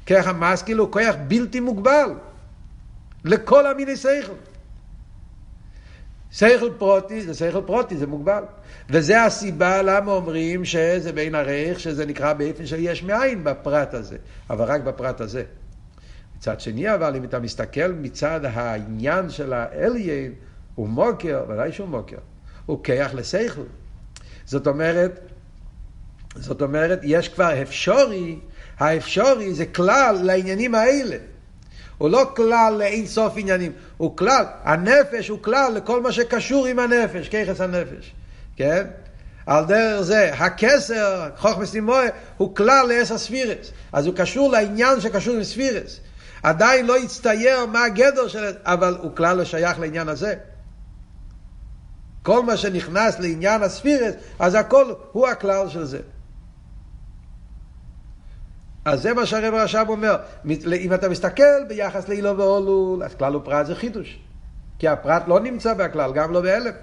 כיח 0.06 0.28
המשכיל 0.28 0.78
הוא 0.78 0.94
כיח 0.94 1.16
בלתי 1.28 1.60
מוגבל 1.60 2.10
לכל 3.26 3.68
המיני 3.68 3.96
שכל. 3.96 4.34
שכל 6.32 6.70
פרוטי 6.78 7.22
זה 7.22 7.34
שכל 7.34 7.62
פרוטי, 7.66 7.98
זה 7.98 8.08
מוגבל. 8.08 8.44
וזה 8.92 9.24
הסיבה 9.24 9.82
למה 9.82 10.12
אומרים 10.12 10.66
שזה 10.66 11.12
בין 11.12 11.36
הרייך, 11.36 11.80
שזה 11.80 12.06
נקרא 12.06 12.34
באופן 12.34 12.66
של 12.66 12.80
יש 12.80 13.04
מאין 13.04 13.44
בפרט 13.44 13.94
הזה, 13.94 14.18
אבל 14.50 14.66
רק 14.66 14.82
בפרט 14.82 15.22
הזה. 15.22 15.44
מצד 16.38 16.60
שני, 16.60 16.94
אבל 16.94 17.16
אם 17.16 17.24
אתה 17.24 17.40
מסתכל 17.40 17.88
מצד 17.88 18.40
העניין 18.44 19.30
של 19.30 19.54
האליין, 19.54 20.34
הוא 20.76 20.90
מוקר, 20.90 21.44
ודאי 21.50 21.72
שהוא 21.72 21.88
מוקר, 21.88 22.18
הוא 22.66 22.84
כיח 22.84 23.14
לשכל. 23.14 23.62
זאת 24.46 24.68
אומרת, 24.68 25.20
זאת 26.36 26.62
אומרת, 26.62 27.00
יש 27.04 27.30
כבר 27.30 27.62
אפשורי, 27.62 28.40
האפשורי 28.80 29.54
זה 29.54 29.66
כלל 29.66 30.20
לעניינים 30.24 30.76
האלה. 30.76 31.18
הוא 31.98 32.10
לא 32.10 32.32
כלל 32.36 32.76
לאין 32.80 33.08
סוף 33.08 33.34
עניינים, 33.38 33.72
הוא 33.98 34.18
כלל, 34.18 34.46
הנפש 34.64 35.28
הוא 35.28 35.40
כלל 35.44 35.74
לכל 35.76 36.02
מה 36.02 36.12
שקשור 36.12 36.66
עם 36.66 36.80
הנפש, 36.80 37.30
כיחס 37.30 37.62
הנפש, 37.62 38.14
כן? 38.56 38.88
על 39.46 39.66
דרך 39.66 40.02
זה, 40.02 40.34
הכסר, 40.34 41.30
חוכמס 41.38 41.74
נימואה, 41.74 42.08
הוא 42.38 42.56
כלל 42.56 42.86
לעשר 42.88 43.18
ספירס, 43.18 43.72
אז 43.94 44.06
הוא 44.06 44.16
קשור 44.16 44.52
לעניין 44.52 45.02
שקשור 45.02 45.36
עם 45.36 45.44
ספירס. 45.44 46.00
עדיין 46.44 46.86
לא 46.86 46.98
הצטייר 46.98 47.66
מה 47.66 47.84
הגדר 47.84 48.28
של... 48.28 48.54
אבל 48.64 48.98
הוא 49.02 49.16
כלל 49.16 49.38
לא 49.38 49.44
שייך 49.44 49.80
לעניין 49.80 50.10
הזה. 50.10 50.36
כל 52.24 52.44
מה 52.44 52.58
שנכנס 52.58 53.20
לעניין 53.20 53.64
הספירס, 53.64 54.14
אז 54.40 54.56
הכל 54.56 54.94
הוא 55.12 55.28
הכלל 55.28 55.70
של 55.70 55.86
זה. 55.86 56.00
אז 58.86 59.02
זה 59.02 59.14
מה 59.14 59.26
שהרב 59.26 59.54
רש"ב 59.54 59.86
אומר. 59.90 60.16
אם 60.74 60.94
אתה 60.94 61.10
מסתכל 61.10 61.64
ביחס 61.68 62.10
לאילו 62.10 62.38
ואולול, 62.38 63.04
אז 63.04 63.16
כלל 63.16 63.36
ופרט 63.36 63.66
זה 63.66 63.76
חידוש. 63.76 64.20
כי 64.80 64.88
הפרט 64.88 65.24
לא 65.28 65.40
נמצא 65.40 65.74
בהכלל, 65.74 66.14
גם 66.14 66.32
לא 66.32 66.42
בהלם. 66.42 66.74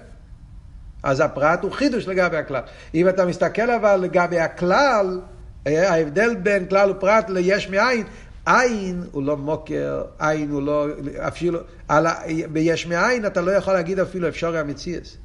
אז 1.03 1.19
הפרט 1.19 1.63
הוא 1.63 1.71
חידוש 1.71 2.07
לגבי 2.07 2.37
הכלל. 2.37 2.61
אם 2.95 3.09
אתה 3.09 3.25
מסתכל 3.25 3.71
אבל 3.71 3.95
לגבי 3.95 4.39
הכלל, 4.39 5.19
אה, 5.67 5.93
ההבדל 5.93 6.35
בין 6.35 6.65
כלל 6.65 6.91
ופרט 6.91 7.29
ליש 7.29 7.69
מאין, 7.69 8.03
עין 8.45 9.03
הוא 9.11 9.23
לא 9.23 9.37
מוקר, 9.37 10.03
עין 10.19 10.51
הוא 10.51 10.61
לא, 10.61 10.87
אפילו, 11.27 11.59
על, 11.87 12.07
ביש 12.51 12.87
מאין 12.87 13.25
אתה 13.25 13.41
לא 13.41 13.51
יכול 13.51 13.73
להגיד 13.73 13.99
אפילו 13.99 14.27
אפשרי 14.27 14.59
המציאס. 14.59 15.17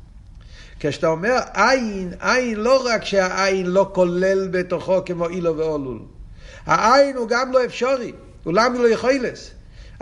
כשאתה 0.81 1.07
אומר 1.07 1.39
עין, 1.55 2.13
עין 2.21 2.61
לא 2.61 2.87
רק 2.87 3.05
שהעין 3.05 3.67
לא 3.67 3.91
כולל 3.93 4.49
בתוכו 4.51 5.05
כמו 5.05 5.29
אילו 5.29 5.57
ואולול. 5.57 5.99
העין 6.67 7.17
הוא 7.17 7.29
גם 7.29 7.53
לא 7.53 7.65
אפשרי, 7.65 8.13
הוא 8.45 8.53
למה 8.53 8.79
לא 8.79 8.89
יכולס. 8.89 9.51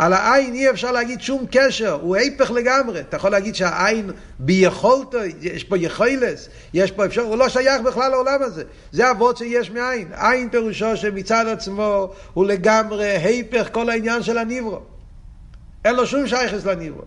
על 0.03 0.13
העין 0.13 0.55
אי 0.55 0.71
אפשר 0.71 0.93
להגיד 0.93 1.21
שום 1.21 1.47
קשר, 1.51 1.93
הוא 1.93 2.17
היפך 2.17 2.51
לגמרי. 2.51 3.01
אתה 3.01 3.17
יכול 3.17 3.31
להגיד 3.31 3.55
שהעין 3.55 4.11
ביכולתו, 4.39 5.19
יש 5.41 5.65
פה 5.65 5.79
יכולס, 5.79 6.49
יש 6.75 6.91
פה 6.91 7.05
אפשר, 7.05 7.23
הוא 7.23 7.37
לא 7.37 7.49
שייך 7.49 7.83
בכלל 7.83 8.11
לעולם 8.11 8.43
הזה. 8.43 8.65
זה 8.93 9.11
אבות 9.11 9.37
שיש 9.37 9.71
מעין. 9.71 10.09
עין 10.13 10.49
פירושו 10.49 10.97
שמצד 10.97 11.45
עצמו 11.47 12.13
הוא 12.35 12.45
לגמרי 12.45 13.07
היפך 13.07 13.69
כל 13.73 13.91
העניין 13.91 14.23
של 14.23 14.39
הניברו. 14.39 14.81
אין 15.85 15.97
לו 15.97 16.07
שום 16.07 16.27
שייכס 16.27 16.65
לניברו. 16.65 17.03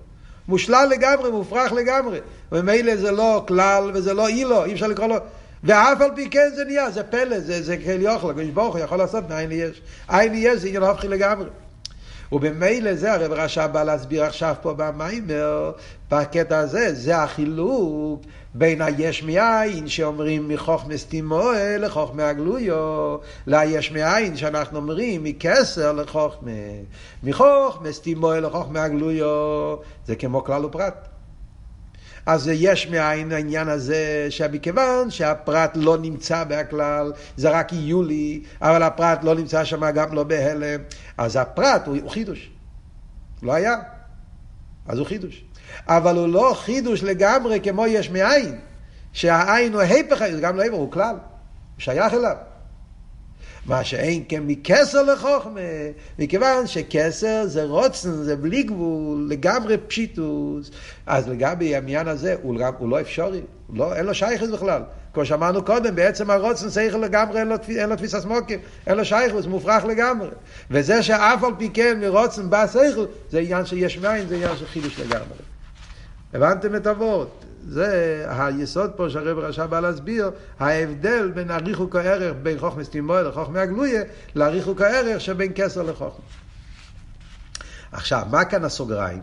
מושלל 0.48 0.88
לגמרי, 0.92 1.32
מופרך 1.32 1.72
לגמרי. 1.72 2.20
וממילא 2.52 2.96
זה 2.96 3.12
לא 3.12 3.44
כלל 3.48 3.92
וזה 3.94 4.14
לא 4.14 4.28
אילו, 4.28 4.66
אי 4.66 4.74
אפשר 4.74 4.88
לקרוא 4.88 5.08
לו... 5.08 5.16
ואף 5.64 6.02
על 6.02 6.12
פי 6.16 6.30
כן 6.30 6.50
זה 6.56 6.66
נהיה, 6.66 6.92
זה 6.92 7.04
פלא, 7.04 7.40
זה, 7.40 7.64
זה 7.64 7.78
כאל 7.78 8.02
יוכל, 8.02 8.32
הקדוש 8.32 8.50
ברוך 8.50 8.76
הוא 8.76 8.84
יכול 8.84 8.98
לעשות 8.98 9.30
מאין 9.30 9.52
יש. 9.52 9.82
עין 10.08 10.32
יש 10.36 10.60
זה 10.60 10.68
עניין 10.68 10.84
הופכי 10.84 11.08
לגמרי. 11.08 11.48
ובמילא 12.32 12.96
זה 12.96 13.14
הרב 13.14 13.32
רש"ב 13.32 13.70
בא 13.72 13.84
להסביר 13.84 14.24
עכשיו 14.24 14.56
פה 14.62 14.74
במיימר, 14.74 15.72
בקטע 16.12 16.58
הזה, 16.58 16.94
זה 16.94 17.18
החילוק 17.18 18.22
בין 18.54 18.82
היש 18.82 19.24
מאין 19.24 19.88
שאומרים 19.88 20.48
מחוכמס 20.48 21.06
תימוה 21.06 21.78
לחוכמה 21.78 22.30
הגלויו, 22.30 23.18
ליש 23.48 23.92
מאין 23.92 24.38
שאנחנו 24.38 24.78
אומרים 24.78 25.24
מכסר 25.24 25.92
לחוכמה, 25.92 26.52
מחוכמס 27.24 28.02
תימוה 28.02 28.40
לחוכמה 28.40 28.84
הגלויו, 28.84 29.76
זה 30.06 30.16
כמו 30.16 30.44
כלל 30.44 30.66
ופרט. 30.66 31.08
אז 32.26 32.50
יש 32.54 32.88
מאין 32.88 33.32
העניין 33.32 33.68
הזה 33.68 34.28
שמכיוון 34.30 35.12
שהפרט 35.12 35.72
לא 35.76 35.98
נמצא 35.98 36.44
בהכלל, 36.44 37.14
זה 37.38 37.50
רק 37.50 37.74
יולי, 37.74 38.44
אבל 38.62 38.84
הפרט 38.84 39.24
לא 39.24 39.36
נמצא 39.36 39.64
שם 39.64 39.92
גם 39.92 40.14
לא 40.14 40.24
בהלם, 40.24 40.80
אז 41.18 41.36
הפרט 41.36 41.88
הוא, 41.88 41.98
הוא 42.02 42.12
חידוש. 42.12 42.50
לא 43.44 43.54
היה, 43.54 43.76
אז 44.88 44.98
הוא 44.98 45.08
חידוש. 45.08 45.44
אבל 45.88 46.16
הוא 46.16 46.28
לא 46.28 46.54
חידוש 46.58 47.04
לגמרי 47.04 47.60
כמו 47.60 47.88
יש 47.88 48.10
מאין, 48.10 48.60
שהעין 49.14 49.74
הוא 49.74 49.82
ההפך, 49.82 50.22
גם 50.42 50.56
לא 50.56 50.62
ההפך, 50.62 50.76
הוא 50.76 50.92
כלל, 50.92 51.16
הוא 51.16 51.20
שייך 51.78 52.14
אליו. 52.14 52.36
מה 53.66 53.84
שאין 53.84 54.24
כן 54.30 54.44
מכסר 54.48 55.04
לחוכמה, 55.04 55.60
מכיוון 56.20 56.68
שכסר 56.68 57.46
זה 57.46 57.64
רוצן, 57.64 58.12
זה 58.12 58.36
בלי 58.36 58.64
גבול, 58.64 59.28
לגמרי 59.30 59.78
פשיטוס, 59.78 60.72
אז 61.06 61.30
לגבי 61.30 61.76
העניין 61.76 62.08
הזה 62.08 62.36
הוא, 62.42 62.58
הוא 62.78 62.90
לא 62.90 63.02
אפשרי, 63.02 63.42
לא, 63.74 63.96
אין 63.96 64.06
לו 64.06 64.14
שייכות 64.14 64.50
בכלל. 64.50 64.82
כמו 65.14 65.26
שאמרנו 65.26 65.64
קודם, 65.64 65.96
בעצם 65.96 66.30
הרוצן 66.30 66.70
שכל 66.70 66.98
לגמרי, 66.98 67.40
אין 67.40 67.48
לו, 67.48 67.56
אין 67.70 67.90
לו 67.90 67.96
תפיסה 67.96 68.22
סמוקים, 68.22 68.60
אין 68.88 68.98
לו 68.98 69.06
שייכות, 69.06 69.44
זה 69.44 69.50
מופרך 69.50 69.86
לגמרי. 69.86 70.30
וזה 70.72 71.04
שאף 71.04 71.44
על 71.44 71.52
פי 71.58 71.70
כן 71.74 72.00
מרוצן 72.02 72.50
בא 72.50 72.68
שכל, 72.68 73.06
זה 73.32 73.40
עניין 73.40 73.66
של 73.66 73.78
יש 73.78 73.98
מים, 73.98 74.28
זה 74.28 74.36
עניין 74.36 74.58
של 74.58 74.66
חידוש 74.66 75.00
לגמרי. 75.00 75.38
הבנתם 76.34 76.76
את 76.76 76.88
אבות? 76.88 77.45
זה 77.68 78.26
היסוד 78.30 78.92
פה 78.96 79.10
שהרב 79.10 79.40
רשע 79.40 79.66
בא 79.66 79.80
להסביר, 79.80 80.32
ההבדל 80.60 81.32
בין 81.36 81.52
הריחוק 81.52 81.96
הערך 81.96 82.36
בין 82.44 82.60
חוכמס 82.60 82.90
תימוי 82.90 83.24
לחוכמי 83.24 83.60
הגלויה, 83.60 84.04
לריחוק 84.36 84.82
הערך 84.82 85.22
שבין 85.22 85.52
כסר 85.56 85.84
לחוכמה. 85.84 86.26
עכשיו, 87.92 88.28
מה 88.32 88.46
כאן 88.46 88.66
הסוגריים? 88.66 89.22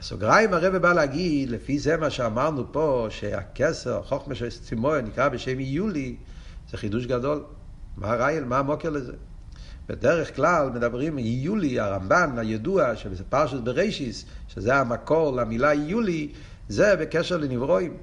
הסוגריים 0.00 0.54
הרב 0.54 0.76
בא 0.76 0.92
להגיד, 0.92 1.50
לפי 1.50 1.78
זה 1.78 1.96
מה 1.96 2.10
שאמרנו 2.10 2.72
פה, 2.72 3.06
שהכסר, 3.10 4.02
חוכמה 4.02 4.34
של 4.34 4.48
תימוי 4.68 5.02
נקרא 5.02 5.28
בשם 5.28 5.60
יולי, 5.60 6.16
זה 6.70 6.76
חידוש 6.76 7.06
גדול. 7.06 7.44
מה 7.96 8.12
הרייל, 8.12 8.44
מה 8.44 8.58
המוקר 8.58 8.90
לזה? 8.90 9.12
בדרך 9.88 10.36
כלל 10.36 10.70
מדברים 10.74 11.18
יולי, 11.18 11.80
הרמב"ן 11.80 12.38
הידוע, 12.38 12.96
שזה 12.96 13.24
פרשת 13.28 13.60
בראשיס, 13.60 14.24
שזה 14.48 14.76
המקור 14.76 15.36
למילה 15.36 15.74
יולי, 15.74 16.32
זה 16.68 16.96
בקשר 16.96 17.36
לנברואים. 17.36 17.96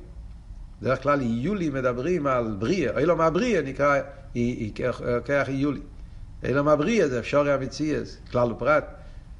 בדרך 0.81 1.03
כלל 1.03 1.21
יולי 1.21 1.69
מדברים 1.69 2.27
על 2.27 2.55
בריאה, 2.59 2.93
אוי 2.93 3.05
לו 3.05 3.15
מה 3.15 3.29
בריאה 3.29 3.61
נקרא 3.61 3.99
כרך 5.25 5.49
יולי. 5.49 5.79
אילם 6.43 6.67
הבריא 6.67 7.07
זה 7.07 7.19
אפשרי 7.19 7.53
המציאס, 7.53 8.17
כלל 8.31 8.51
ופרט. 8.51 8.85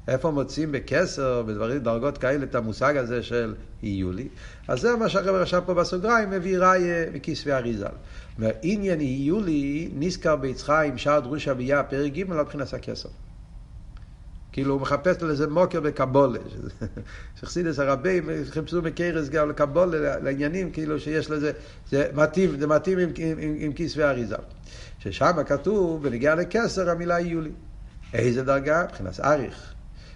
איפה 0.08 0.30
מוצאים 0.30 0.72
בקסר, 0.72 1.42
בדברים, 1.42 1.78
דרגות 1.78 2.18
כאלה, 2.18 2.44
את 2.44 2.54
המושג 2.54 2.96
הזה 2.96 3.22
של 3.22 3.54
איולי? 3.82 4.28
אז 4.68 4.80
זה 4.80 4.96
מה 4.96 5.08
שהרב 5.08 5.34
רשם 5.34 5.60
פה 5.66 5.74
בסוגריים, 5.74 6.30
מביא 6.30 6.58
ראיה 6.58 7.10
מכיסוי 7.10 7.52
אריזל. 7.52 7.86
אומר, 8.38 8.50
עניין 8.62 9.00
איולי 9.00 9.90
נזכר 9.94 10.36
ביצחיים, 10.36 10.98
שער 10.98 11.20
דרוש 11.20 11.48
אביה, 11.48 11.82
פרק 11.82 12.12
ג' 12.12 12.30
על 12.30 12.40
מבחינת 12.40 12.74
הכסר. 12.74 13.08
כאילו 14.56 14.74
הוא 14.74 14.80
מחפש 14.80 15.22
לזה 15.22 15.46
מוקר 15.48 15.80
בקבולה. 15.80 16.38
שחסידס 17.40 17.78
הרבים 17.78 18.28
חיפשו 18.50 18.82
מקרס 18.82 19.28
גם 19.28 19.50
לקבולה, 19.50 20.18
לעניינים, 20.18 20.70
כאילו 20.70 21.00
שיש 21.00 21.30
לזה, 21.30 21.52
זה 21.90 22.08
מתאים, 22.14 22.60
זה 22.60 22.66
מתאים 22.66 22.98
עם, 22.98 23.08
עם, 23.16 23.38
עם, 23.38 23.54
עם 23.58 23.72
כיס 23.72 23.96
ואריזה. 23.96 24.36
ששם 24.98 25.32
כתוב, 25.46 26.02
בנגיע 26.02 26.34
לקסר, 26.34 26.90
המילה 26.90 27.20
יולי. 27.20 27.50
איזה 28.12 28.44
דרגה? 28.44 28.84
מבחינת 28.84 29.20
אריך. 29.20 29.74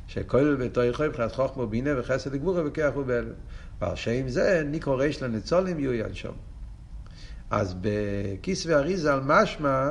שכל 0.09 0.57
בתוכו 0.61 1.03
מבחינת 1.03 1.33
חוכמו 1.33 1.67
בינה 1.67 1.91
וחסד 2.01 2.35
וגבורה 2.35 2.63
וכח 2.67 2.91
ובהלם. 2.97 3.33
ועל 3.81 3.97
שם 3.97 4.29
זה 4.29 4.63
ניקרו 4.67 4.97
ריש 4.97 5.23
לניצולים 5.23 5.79
יויין 5.79 6.15
שם. 6.15 6.33
אז 7.51 7.75
בכיס 7.81 8.67
ואריזה 8.67 9.13
על 9.13 9.21
משמע, 9.25 9.91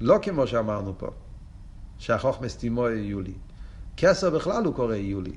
לא 0.00 0.18
כמו 0.22 0.46
שאמרנו 0.46 0.98
פה, 0.98 1.10
שהחוכמה 1.98 2.48
סתימו 2.48 2.88
יולי. 2.88 3.32
כסר 3.96 4.30
בכלל 4.30 4.64
הוא 4.64 4.74
קורא 4.74 4.94
יולי. 4.94 5.32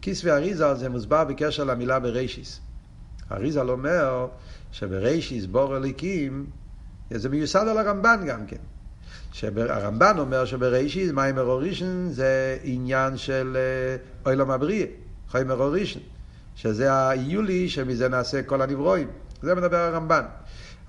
כיס 0.00 0.24
ואריזה 0.24 0.74
זה 0.74 0.88
מוסבר 0.88 1.24
בקשר 1.24 1.64
למילה 1.64 2.00
ברישיס. 2.00 2.60
אריזה 3.32 3.60
אומר 3.60 4.26
שברישיס 4.72 5.46
בור 5.46 5.76
אליקים, 5.76 6.46
זה 7.10 7.28
מיוסד 7.28 7.68
על 7.68 7.78
הרמב"ן 7.78 8.24
גם 8.26 8.46
כן. 8.46 8.56
שהרמב"ן 9.32 10.18
אומר 10.18 10.44
שברישיס 10.44 11.10
מיימר 11.10 11.42
אורישן 11.42 12.08
זה 12.10 12.58
עניין 12.62 13.16
של 13.16 13.56
אוילום 14.26 14.50
הבריאה, 14.50 14.86
חיימר 15.28 15.56
אורישן, 15.62 16.00
שזה 16.56 17.08
היולי 17.08 17.68
שמזה 17.68 18.08
נעשה 18.08 18.42
כל 18.42 18.62
הנברואים. 18.62 19.08
זה 19.42 19.54
מדבר 19.54 19.76
הרמב"ן. 19.76 20.24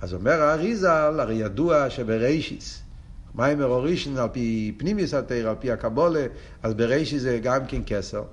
אז 0.01 0.13
אומר 0.13 0.41
האריזל, 0.41 1.19
הרי 1.19 1.35
ידוע 1.35 1.89
שברישיס, 1.89 2.81
מיימר 3.37 3.65
אורישן 3.65 4.17
על 4.17 4.27
פי 4.31 4.75
פנימיוס 4.77 5.13
התרא, 5.13 5.49
על 5.49 5.55
פי 5.59 5.71
הקבולה, 5.71 6.25
אז 6.63 6.73
ברישיס 6.73 7.21
זה 7.21 7.39
גם 7.43 7.65
כן 7.67 7.81
כסר. 7.85 8.23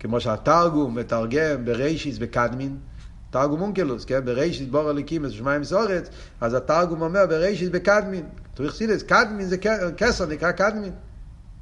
כמו 0.00 0.20
שהתרגום 0.20 0.98
מתרגם 0.98 1.64
ברישיס 1.64 2.18
בקדמין, 2.18 2.76
תרגום 3.30 3.60
אונקלוס, 3.60 4.04
כן? 4.04 4.24
ברישיס 4.24 4.68
בור 4.70 4.88
הליקים 4.88 5.30
שמיים 5.30 5.64
סורץ, 5.64 6.08
אז 6.40 6.54
התרגום 6.54 7.02
אומר 7.02 7.26
ברישיס 7.26 7.68
בקדמין. 7.68 8.24
תוריך 8.54 8.74
סידס, 8.74 9.02
קדמין 9.02 9.46
זה 9.46 9.56
כסר, 9.96 10.26
נקרא 10.26 10.52
קדמין. 10.52 10.92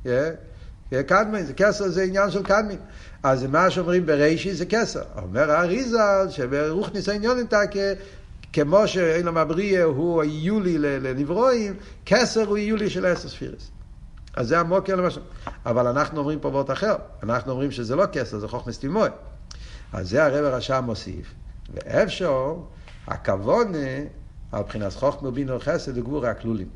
Yeah. 0.04 0.08
קדמין, 1.06 1.46
זה 1.46 1.52
כסר 1.52 1.88
זה 1.88 2.02
עניין 2.02 2.30
של 2.30 2.42
קדמין. 2.42 2.78
אז 3.22 3.46
מה 3.46 3.70
שאומרים 3.70 4.06
ברישיס 4.06 4.58
זה 4.58 4.66
כסר. 4.66 5.02
אומר 5.22 5.50
האריזל 5.50 6.26
שברוך 6.30 6.92
ניסיון 6.94 7.44
תקה 7.44 7.80
כמו 8.54 8.88
שאין 8.88 9.28
המבריא 9.28 9.82
הוא 9.82 10.22
היולי 10.22 10.78
לנברואים, 10.78 11.76
כסר 12.06 12.46
הוא 12.46 12.56
היולי 12.56 12.90
של 12.90 13.06
עשר 13.06 13.28
ספירס. 13.28 13.70
אז 14.34 14.48
זה 14.48 14.60
המוקר 14.60 14.96
למשל. 14.96 15.20
אבל 15.66 15.86
אנחנו 15.86 16.18
אומרים 16.18 16.40
פה 16.40 16.48
וורט 16.48 16.70
אחר. 16.70 16.94
אנחנו 17.22 17.52
אומרים 17.52 17.70
שזה 17.70 17.96
לא 17.96 18.04
כסר, 18.12 18.38
זה 18.38 18.48
חוכמס 18.48 18.78
תימוי. 18.78 19.08
אז 19.92 20.10
זה 20.10 20.24
הרב 20.24 20.44
הרשע 20.44 20.80
מוסיף. 20.80 21.34
ואפשר, 21.74 22.54
הכוונה, 23.06 23.88
על 24.52 24.62
בחינת 24.62 24.92
חוכמה 24.92 25.30
בינו 25.30 25.60
חסד 25.60 25.98
וגבור 25.98 26.26
הכלולים. 26.26 26.68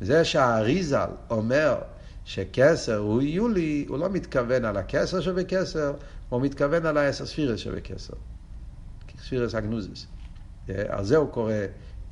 זה 0.00 0.24
שהאריזל 0.24 1.10
אומר 1.30 1.78
שכסר 2.24 2.96
הוא 2.96 3.22
יולי, 3.22 3.84
הוא 3.88 3.98
לא 3.98 4.08
מתכוון 4.08 4.64
על 4.64 4.76
הכסר 4.76 5.20
שבכסר, 5.20 5.92
הוא 6.28 6.40
מתכוון 6.42 6.86
על 6.86 6.96
העשר 6.96 7.26
ספירס 7.26 7.60
שבכסר. 7.60 8.14
ספירס 9.24 9.54
אגנוזיס. 9.54 10.06
על 10.88 11.04
זה 11.04 11.16
הוא 11.16 11.28
קורא 11.28 11.52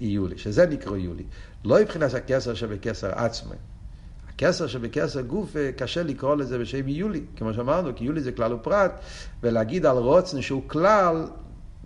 איולי, 0.01 0.39
שזה 0.39 0.67
נקרא 0.67 0.95
איולי. 0.95 1.25
לא 1.65 1.81
מבחינת 1.81 2.15
הכסר 2.15 2.55
שבכסר 2.55 3.11
עצמו. 3.15 3.53
הכסר 4.29 4.67
שבכסר 4.67 5.21
גוף, 5.21 5.57
אה, 5.57 5.71
קשה 5.77 6.03
לקרוא 6.03 6.37
לזה 6.37 6.59
בשם 6.59 6.87
איולי, 6.87 7.25
כמו 7.37 7.55
שאמרנו, 7.55 7.91
כי 7.97 8.05
איולי 8.05 8.21
זה 8.21 8.33
כלל 8.33 8.53
ופרט, 8.53 9.01
ולהגיד 9.43 9.87
על 9.87 9.97
רוצן 9.97 10.43
שהוא 10.43 10.63
כלל, 10.67 11.27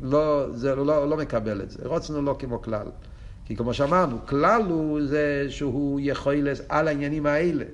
לא, 0.03 0.47
זה 0.53 0.75
לא, 0.75 1.09
לא 1.09 1.17
מקבל 1.17 1.63
את 1.63 1.71
זה. 1.71 1.79
רוצן 1.85 2.15
הוא 2.15 2.23
לא 2.25 2.37
כמו 2.39 2.63
כלל. 2.63 2.87
כי 3.49 3.57
כמו 3.57 3.75
שאמרנו, 3.75 4.17
כלל 4.27 4.63
הוא 4.69 5.01
זה 5.07 5.47
שהוא 5.49 6.01
יכול 6.03 6.49
על 6.69 6.89
העניינים 6.89 7.27
האלה. 7.27 7.65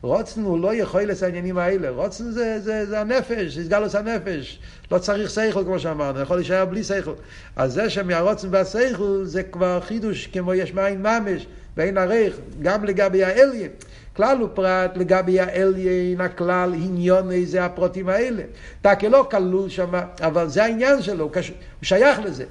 רוצן 0.00 0.42
הוא 0.42 0.60
לא 0.60 0.74
יכול 0.74 1.00
על 1.00 1.10
העניינים 1.22 1.58
האלה. 1.58 1.90
רוצן 1.90 2.30
זה, 2.30 2.60
זה, 2.60 2.86
זה 2.86 3.00
הנפש, 3.00 3.54
זה 3.54 3.64
סגלוס 3.64 3.94
הנפש. 3.94 4.58
לא 4.92 4.98
צריך 4.98 5.30
שכל 5.30 5.64
כמו 5.64 5.78
שאמרנו, 5.78 6.20
יכול 6.20 6.36
להישאר 6.36 6.64
בלי 6.64 6.84
שכל. 6.84 7.12
אז 7.56 7.72
זה 7.72 7.90
שמהרוצן 7.90 8.48
והשכל 8.50 9.20
זה 9.24 9.42
כבר 9.42 9.80
חידוש 9.80 10.26
כמו 10.26 10.54
יש 10.54 10.74
מאין 10.74 11.02
ממש, 11.02 11.46
ואין 11.76 11.98
ערך, 11.98 12.34
גם 12.62 12.84
לגבי 12.84 13.24
האליין. 13.24 13.70
כלל 14.16 14.38
הוא 14.38 14.48
פרט 14.54 14.96
לגבי 14.96 15.40
האליין, 15.40 16.20
הכלל, 16.20 16.74
עניון, 16.74 17.44
זה 17.44 17.64
הפרוטים 17.64 18.08
האלה. 18.08 18.42
תקה 18.80 19.08
לא 19.08 19.28
כלול 19.30 19.68
שם, 19.68 19.94
אבל 20.20 20.48
זה 20.48 20.64
העניין 20.64 21.02
שלו, 21.02 21.24
הוא 21.24 21.42
שייך 21.82 22.20
לזה. 22.20 22.44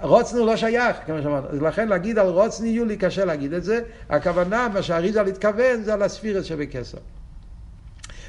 רוצן 0.00 0.36
הוא 0.36 0.46
לא 0.46 0.56
שייך, 0.56 0.96
כמו 1.06 1.22
שאמרנו. 1.22 1.48
אז 1.48 1.62
לכן 1.62 1.88
להגיד 1.88 2.18
על 2.18 2.26
רוצן 2.26 2.66
יולי 2.66 2.96
קשה 2.96 3.24
להגיד 3.24 3.52
את 3.52 3.64
זה. 3.64 3.80
הכוונה, 4.10 4.68
מה 4.68 4.82
שהאריזל 4.82 5.26
התכוון, 5.26 5.82
זה 5.82 5.94
על 5.94 6.02
הספירס 6.02 6.44
שבכסר. 6.44 6.98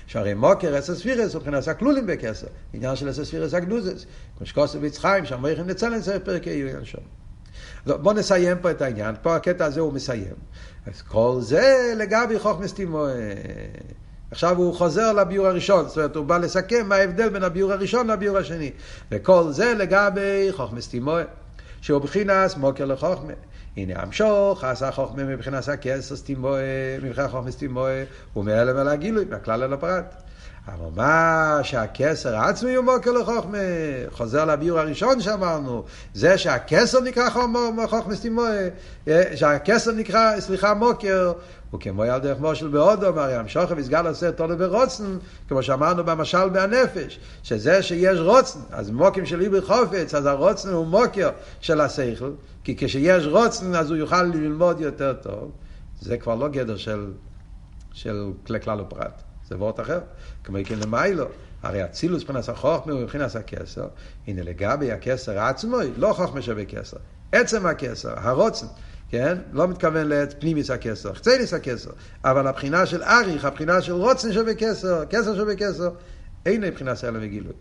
שהרי 0.08 0.34
מוקר 0.34 0.80
אסא 0.80 0.96
ספירס 0.96 1.34
הוא 1.34 1.40
מבחינת 1.40 1.68
הכלולים 1.68 2.08
בכסר. 2.08 2.48
עניין 2.74 2.96
של 2.96 3.10
אסא 3.10 3.24
ספירס 3.24 3.54
הגנוזס. 3.54 4.06
כמו 4.38 4.48
שכוסף 4.48 4.80
יצחיים, 4.84 5.26
שם 5.26 5.42
מריחים 5.42 5.68
נצלן 5.68 6.02
ספר 6.02 6.20
פרקי 6.20 6.50
יוין 6.50 6.86
שם. 6.86 6.98
בואו 7.86 8.16
נסיים 8.16 8.58
פה 8.62 8.72
את 8.72 8.82
העניין. 8.82 9.16
פה 9.22 9.36
הקטע 9.36 9.66
הזה 9.66 9.80
הוא 9.80 9.94
מסיים. 9.94 10.34
אז 10.88 11.02
כל 11.02 11.38
זה 11.40 11.94
לגבי 11.98 12.40
חוכמס 12.40 12.74
תימוה. 12.74 13.12
עכשיו 14.32 14.58
הוא 14.58 14.76
חוזר 14.76 15.14
לביור 15.14 15.48
הראשון, 15.48 15.88
זאת 15.88 15.98
אומרת 15.98 16.16
הוא 16.16 16.26
בא 16.26 16.38
לסכם 16.38 16.90
מה 16.90 16.96
ההבדל 16.96 17.30
בין 17.30 17.44
הביור 17.44 17.74
הראשון 17.74 18.08
לביור 18.12 18.38
השני. 18.38 18.72
וכל 19.12 19.52
זה 19.52 19.74
לגבי 19.74 20.48
חוכמס 20.52 20.88
תימוה. 20.88 21.24
שהוא 21.82 22.02
בחינס 22.02 22.58
מוקר 22.58 22.86
לחוכמה. 22.86 23.34
הנה 23.78 24.02
המשוך, 24.02 24.64
עשה 24.64 24.92
חוכמה 24.92 25.24
מבחינת 25.24 25.64
סתימוה, 26.16 26.60
מבחינת 27.04 27.30
חוכמה 27.30 27.52
סתימוה, 27.52 27.92
הוא 28.34 28.46
מהלם 28.46 28.78
על 28.78 28.88
הגילוי, 28.88 29.26
מהכלל 29.30 29.64
אל 29.64 29.74
הפרט. 29.74 30.16
אבל 30.68 30.88
מה 30.96 31.60
שהכסר 31.64 32.38
עצמי 32.38 32.76
הוא 32.76 32.86
מוקר 32.86 33.12
לחוכמה, 33.12 33.58
חוזר 34.12 34.46
לביור 34.46 34.80
הראשון 34.80 35.22
שאמרנו, 35.22 35.84
זה 36.14 36.38
שהכסר 36.38 37.00
נקרא 37.00 37.30
חוכמה 37.30 38.16
סתימוה, 38.16 38.52
שהכסר 39.36 39.92
נקרא, 39.92 40.40
סליחה, 40.40 40.74
מוקר, 40.74 41.34
הוא 41.72 41.80
כמו 41.80 42.06
ילד 42.06 42.22
דרך 42.22 42.40
מושל 42.40 42.68
בהודו, 42.68 43.14
מרים 43.14 43.48
שוכר 43.48 43.74
וסגל 43.78 44.08
עושה 44.08 44.32
תולו 44.32 44.58
ברוצן, 44.58 45.18
כמו 45.48 45.64
שאמרנו 45.64 46.04
במשל 46.04 46.50
מהנפש, 46.50 47.20
שזה 47.44 47.84
שיש 47.84 48.20
רוצן, 48.20 48.60
אז 48.72 48.90
מוקים 48.90 49.26
של 49.26 49.42
איבר 49.42 49.62
חופץ, 49.62 50.14
אז 50.14 50.26
הרוצן 50.26 50.70
הוא 50.70 50.88
מוקר 50.88 51.30
של 51.60 51.82
השכל, 51.82 52.32
כי 52.64 52.76
כשיש 52.78 53.26
רוצן 53.26 53.76
אז 53.76 53.90
הוא 53.90 53.98
יוכל 53.98 54.24
ללמוד 54.24 54.80
יותר 54.80 55.14
טוב, 55.14 55.52
זה 56.02 56.18
כבר 56.18 56.36
לא 56.36 56.48
גדר 56.48 56.78
של, 56.78 57.12
של 57.94 58.32
כלל 58.64 58.82
ופרט, 58.82 59.22
זה 59.48 59.58
וורט 59.58 59.80
אחר, 59.80 60.00
כמו 60.44 60.58
כן 60.66 60.80
למיילו. 60.80 61.26
הרי 61.64 61.86
אצילוס 61.86 62.24
מבחינת 62.24 62.50
החוכמה 62.50 62.94
ומבחינת 62.96 63.36
הכסר, 63.36 63.88
הנה 64.28 64.44
לגבי 64.44 64.92
הכסר 64.92 65.40
עצמו, 65.40 65.78
לא 65.98 66.14
חוכמה 66.14 66.42
שווה 66.42 66.66
כסר, 66.66 66.98
עצם 67.32 67.66
הכסר, 67.66 68.14
הרוצן. 68.16 68.66
כן? 69.10 69.38
לא 69.54 69.68
מתכוון 69.68 70.10
לפנימיס 70.10 70.70
הכסר, 70.70 71.14
חצייניס 71.14 71.54
הכסר, 71.54 71.90
אבל 72.24 72.48
הבחינה 72.48 72.86
של 72.86 73.04
אריך, 73.04 73.46
הבחינה 73.46 73.82
של 73.82 73.94
רוצן 73.94 74.34
שווה 74.34 74.54
כסר, 74.54 75.06
כסר 75.10 75.36
שווה 75.36 75.56
כסר, 75.56 75.90
אין 76.46 76.62
מבחינה 76.62 76.96
של 76.96 77.08
הלם 77.08 77.20
וגילוי. 77.22 77.54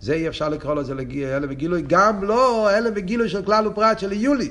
זה 0.00 0.12
אי 0.12 0.28
אפשר 0.28 0.48
לקרוא 0.48 0.74
לזה 0.74 0.92
הלם 1.36 1.48
וגילוי, 1.50 1.82
גם 1.86 2.24
לא 2.24 2.68
הלם 2.70 2.92
וגילוי 2.96 3.28
של 3.28 3.42
כלל 3.42 3.66
ופרט 3.66 3.98
של 3.98 4.12
יולי. 4.12 4.50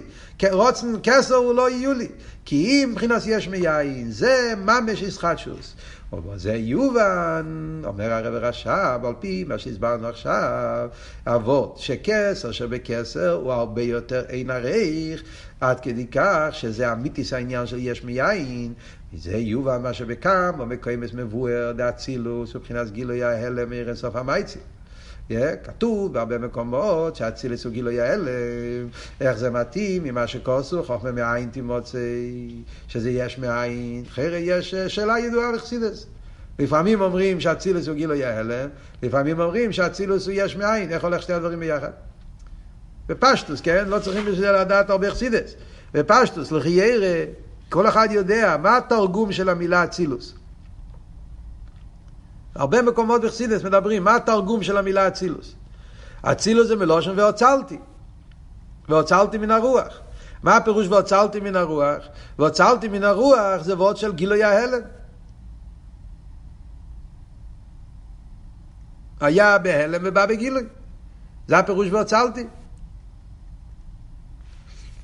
רוצן 0.51 0.93
כסר 1.03 1.35
הוא 1.35 1.53
לא 1.53 1.71
יולי, 1.71 2.07
כי 2.45 2.55
אם 2.55 2.89
מבחינת 2.91 3.21
יש 3.25 3.47
מיין, 3.47 4.11
זה 4.11 4.53
ממש 4.57 5.01
ישחטשוס. 5.01 5.75
ובזה 6.13 6.53
יובן, 6.53 7.81
אומר 7.85 8.11
הרב 8.11 8.33
רש"ב, 8.33 8.99
על 9.05 9.13
פי 9.19 9.43
מה 9.43 9.57
שהסברנו 9.57 10.07
עכשיו, 10.07 10.89
אבות 11.27 11.77
שכסר 11.77 12.51
שבכסר 12.51 13.33
הוא 13.33 13.51
הרבה 13.51 13.81
יותר 13.81 14.23
אין 14.29 14.49
עריך, 14.49 15.23
עד 15.61 15.79
כדי 15.79 16.07
כך 16.07 16.47
שזה 16.51 16.91
אמיתיס 16.91 17.33
העניין 17.33 17.67
של 17.67 17.77
יש 17.79 18.03
מיין, 18.03 18.73
וזה 19.13 19.37
יובן 19.37 19.81
מה 19.81 19.93
שבקם, 19.93 20.55
או 20.59 20.65
מקיימס 20.65 21.13
מבואר 21.13 21.71
דאצילוס, 21.71 22.55
מבחינת 22.55 22.91
גילוי 22.91 23.23
ההלם 23.23 23.69
מערן 23.69 23.95
סוף 23.95 24.15
המייצי. 24.15 24.59
כתוב 25.63 26.13
בהרבה 26.13 26.37
מקומות 26.37 27.15
שאצילס 27.15 27.65
הוא 27.65 27.73
גילוי 27.73 28.01
ההלם, 28.01 28.87
איך 29.21 29.37
זה 29.37 29.49
מתאים 29.49 30.03
ממה 30.03 30.27
שכוסו, 30.27 30.83
חוכמה 30.83 31.11
מאין 31.11 31.49
תימוצא, 31.49 31.97
שזה 32.87 33.09
יש 33.09 33.37
מאין, 33.37 34.03
חרא 34.09 34.37
יש 34.37 34.75
שאלה 34.75 35.19
ידועה 35.19 35.51
בחסידס. 35.51 36.05
לפעמים 36.59 37.01
אומרים 37.01 37.39
שאצילוס 37.39 37.87
הוא 37.87 37.95
גילוי 37.95 38.25
ההלם, 38.25 38.69
לפעמים 39.03 39.39
אומרים 39.39 39.71
שאצילוס 39.71 40.25
הוא 40.27 40.33
יש 40.37 40.55
מאין, 40.55 40.91
איך 40.91 41.03
הולך 41.03 41.21
שתי 41.21 41.33
הדברים 41.33 41.59
ביחד? 41.59 41.91
בפשטוס, 43.09 43.61
כן? 43.61 43.87
לא 43.87 43.99
צריכים 43.99 44.21
בשביל 44.21 44.39
זה 44.39 44.51
לדעת 44.51 44.89
הרבה 44.89 45.11
חסידס. 45.11 45.55
בפשטוס, 45.93 46.51
לחיירה, 46.51 47.23
כל 47.69 47.87
אחד 47.87 48.07
יודע 48.11 48.57
מה 48.61 48.77
התרגום 48.77 49.31
של 49.31 49.49
המילה 49.49 49.83
אצילוס. 49.83 50.33
הרבה 52.55 52.81
מקומות 52.81 53.21
בחסידס 53.21 53.63
מדברים, 53.63 54.03
מה 54.03 54.15
התרגום 54.15 54.63
של 54.63 54.77
המילה 54.77 55.07
אצילוס? 55.07 55.55
אצילוס 56.21 56.67
זה 56.67 56.75
מלושן 56.75 57.19
והוצלתי. 57.19 57.79
והוצלתי 58.89 59.37
מן 59.37 59.51
הרוח. 59.51 59.99
מה 60.43 60.57
הפירוש 60.57 60.87
והוצלתי 60.87 61.39
מן 61.39 61.55
הרוח? 61.55 62.03
והוצלתי 62.39 62.87
מן 62.87 63.03
הרוח 63.03 63.61
זה 63.61 63.75
וורד 63.75 63.97
של 63.97 64.13
גילוי 64.13 64.43
ההלם. 64.43 64.81
היה 69.19 69.57
בהלם 69.57 70.01
ובא 70.05 70.25
בגילוי. 70.25 70.63
זה 71.47 71.57
הפירוש 71.57 71.87
והוצלתי. 71.91 72.47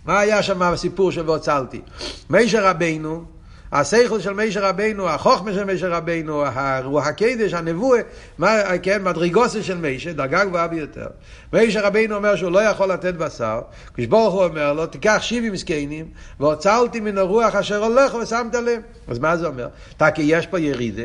מה 0.06 0.20
היה 0.20 0.44
שם 0.44 0.62
הסיפור 0.62 1.12
של 1.12 1.30
והוצלתי? 1.30 1.82
מישר 2.30 2.68
רבינו, 2.68 3.26
השכל 3.72 4.20
של 4.20 4.34
מישר 4.34 4.66
רבינו, 4.66 5.10
החוכמה 5.10 5.54
של 5.54 5.64
מישר 5.64 5.92
רבינו, 5.92 6.44
הרוח 6.46 7.08
הקדש, 7.08 7.54
הנבואה, 7.54 8.02
מה, 8.38 8.78
כן, 8.84 9.04
מדרגוסה 9.04 9.64
של 9.64 9.78
מישר, 9.78 10.12
דרגה 10.12 10.46
גבוהה 10.46 10.68
ביותר. 10.68 11.08
מישר 11.54 11.86
רבינו 11.86 12.16
אומר 12.16 12.36
שהוא 12.36 12.52
לא 12.52 12.60
יכול 12.60 12.92
לתת 12.92 13.14
בשר, 13.14 13.62
כשברוך 13.94 14.34
הוא 14.34 14.44
אומר 14.44 14.74
לו, 14.74 14.86
תיקח 14.86 15.18
שבעים 15.22 15.54
מסכנים, 15.54 16.06
והוצלתי 16.40 17.00
מן 17.00 17.18
הרוח 17.18 17.56
אשר 17.56 17.84
הולך 17.84 18.14
ושמת 18.14 18.56
לב. 18.56 18.82
אז 19.08 19.20
מה 19.20 19.38
זה 19.38 19.48
אומר? 19.48 19.68
כי 20.16 20.22
יש 20.22 20.48
פה 20.48 20.60
ירידה, 20.60 21.04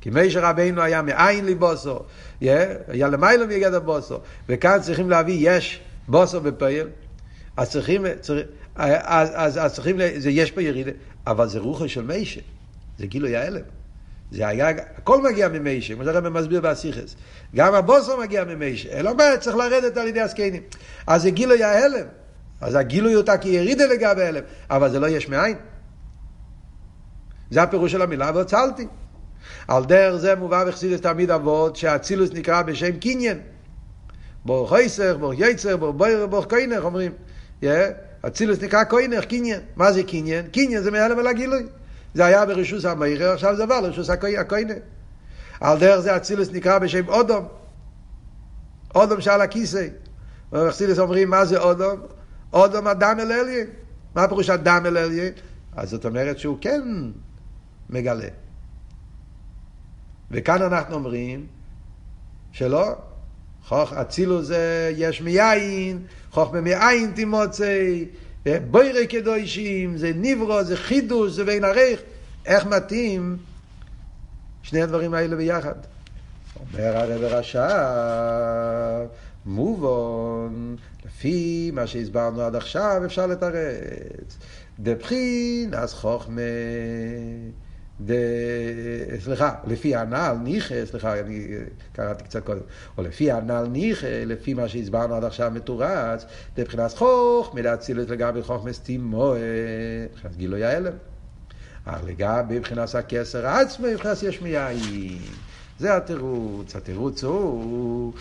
כי 0.00 0.10
מישר 0.10 0.40
רבינו 0.40 0.82
היה 0.82 1.02
מאין 1.02 1.44
ליבוסו, 1.44 2.00
היה 2.40 3.08
למיילא 3.08 3.46
מגד 3.46 3.74
הבוסו, 3.74 4.18
וכאן 4.48 4.78
צריכים 4.80 5.10
להביא 5.10 5.50
יש 5.50 5.80
בוסו 6.08 6.40
בפעיל, 6.40 6.86
אז 7.56 7.70
צריכים, 7.70 8.06
צריך, 8.20 8.46
אז, 8.76 9.28
אז, 9.34 9.58
אז 9.58 9.74
צריכים, 9.74 9.96
זה 10.16 10.30
יש 10.30 10.50
פה 10.50 10.62
ירידה, 10.62 10.90
אבל 11.26 11.48
זה 11.48 11.58
רוחו 11.58 11.88
של 11.88 12.02
מישר, 12.02 12.40
זה 12.98 13.06
גילוי 13.06 13.36
ההלם. 13.36 13.62
זה 14.30 14.48
היה, 14.48 14.68
הכל 14.68 15.22
מגיע 15.22 15.48
ממיישה, 15.48 15.94
כמו 15.94 16.04
שהרבא 16.04 16.28
מסביר 16.28 16.60
באסיכס. 16.60 17.16
גם 17.54 17.74
הבוסו 17.74 18.16
מגיע 18.16 18.44
ממיישה, 18.44 18.88
אלא 18.88 19.14
מה, 19.14 19.24
צריך 19.40 19.56
לרדת 19.56 19.96
על 19.96 20.08
ידי 20.08 20.20
הסקיינים. 20.20 20.62
אז 21.06 21.22
זה 21.22 21.30
גילוי 21.30 21.62
ההלם. 21.62 22.06
אז 22.60 22.74
הגילוי 22.74 23.16
אותה 23.16 23.38
כירידה 23.38 23.86
לגבי 23.86 24.22
ההלם, 24.22 24.42
אבל 24.70 24.90
זה 24.90 25.00
לא 25.00 25.06
יש 25.06 25.28
מאין. 25.28 25.56
זה 27.50 27.62
הפירוש 27.62 27.92
של 27.92 28.02
המילה, 28.02 28.30
והוצלתי. 28.34 28.86
על 29.68 29.84
דרך 29.84 30.16
זה 30.16 30.34
מובא 30.34 30.64
בחסידס 30.64 31.00
תמיד 31.00 31.30
אבות 31.30 31.76
שהאצילוס 31.76 32.30
נקרא 32.32 32.62
בשם 32.62 32.98
קניין. 32.98 33.40
בור 34.44 34.70
חייסר, 34.70 35.16
בור 35.16 35.34
יצר, 35.34 35.76
בור 35.76 35.92
בויר, 35.92 36.26
בור 36.26 36.44
קוינך 36.44 36.84
אומרים. 36.84 37.12
אצילוס 38.26 38.62
נקרא 38.62 38.84
קוינך, 38.84 39.24
קניין. 39.24 39.60
מה 39.76 39.92
זה 39.92 40.02
קניין? 40.02 40.46
קניין 40.46 40.82
זה 40.82 40.90
מהלם 40.90 41.18
על 41.18 41.26
הגילוי. 41.26 41.66
זה 42.14 42.26
היה 42.26 42.46
ברשוס 42.46 42.84
המאירר, 42.84 43.32
עכשיו 43.32 43.56
זה 43.56 43.62
עבר 43.62 43.80
לרשוס 43.80 44.10
הקוינך. 44.10 44.72
על 45.60 45.78
דרך 45.78 46.00
זה 46.00 46.16
אצילוס 46.16 46.48
נקרא 46.52 46.78
בשם 46.78 47.08
אודום. 47.08 47.48
אודום 48.94 49.20
שעל 49.20 49.40
הכיסא. 49.40 49.86
בחסידס 50.52 50.98
אומרים 50.98 51.30
מה 51.30 51.44
זה 51.44 51.58
אודום? 51.58 52.00
אודום 52.52 52.88
אדם 52.88 53.20
אל 53.20 53.32
אליין. 53.32 53.66
מה 54.14 54.28
פירוש 54.28 54.50
אדם 54.50 54.86
אל 54.86 54.98
אליין? 54.98 55.32
אז 55.76 55.90
זאת 55.90 56.04
אומרת 56.04 56.38
שהוא 56.38 56.58
כן 56.60 56.82
מגלה. 57.90 58.28
וכאן 60.30 60.62
אנחנו 60.62 60.94
אומרים 60.94 61.46
שלא, 62.52 62.94
חוך 63.66 63.92
אצילו 63.92 64.42
זה 64.42 64.92
יש 64.96 65.20
מיין, 65.20 66.02
חוכמה 66.30 66.60
מאין 66.60 67.12
תימוצא, 67.14 67.88
בוירי 68.70 69.06
קדושים, 69.06 69.96
זה 69.96 70.12
ניברו, 70.14 70.64
זה 70.64 70.76
חידוש, 70.76 71.32
זה 71.32 71.44
בין 71.44 71.64
ערך. 71.64 72.00
איך 72.46 72.66
מתאים 72.66 73.36
שני 74.62 74.82
הדברים 74.82 75.14
האלה 75.14 75.36
ביחד? 75.36 75.74
אומר 76.60 76.96
הרב 76.96 77.22
רש"ב, 77.22 79.06
מובן, 79.46 80.74
לפי 81.06 81.70
מה 81.74 81.86
שהסברנו 81.86 82.42
עד 82.42 82.56
עכשיו 82.56 83.02
אפשר 83.06 83.26
לתרץ. 83.26 84.38
דבחין 84.78 85.74
אז 85.74 85.94
חוכמה 85.94 86.40
ד... 88.04 88.12
סליחה, 89.20 89.54
לפי 89.66 89.96
הנ"ל 89.96 90.36
ניחא, 90.42 90.86
סליחה, 90.86 91.20
אני 91.20 91.46
קראתי 91.92 92.24
קצת 92.24 92.44
קודם, 92.44 92.60
או 92.98 93.02
לפי 93.02 93.30
הנ"ל 93.30 93.66
ניחא, 93.70 94.22
לפי 94.26 94.54
מה 94.54 94.68
שהסברנו 94.68 95.14
עד 95.14 95.24
עכשיו 95.24 95.50
מתורץ, 95.54 96.24
מבחינת 96.58 96.92
חוך, 96.92 97.54
מלהצילת 97.54 98.10
לגבי 98.10 98.42
חוך 98.42 98.64
מסתימו, 98.64 99.34
מבחינת 100.12 100.36
גילוי 100.36 100.64
ההלם. 100.64 100.92
אך 101.84 102.00
לגבי 102.06 102.58
מבחינת 102.58 102.94
הכסר 102.94 103.46
עצמו, 103.46 103.86
מבחינת 103.86 104.22
יש 104.22 104.42
מיין. 104.42 104.78
זה 105.78 105.96
התירוץ, 105.96 106.76
התירוץ 106.76 107.24
הוא 107.24 108.12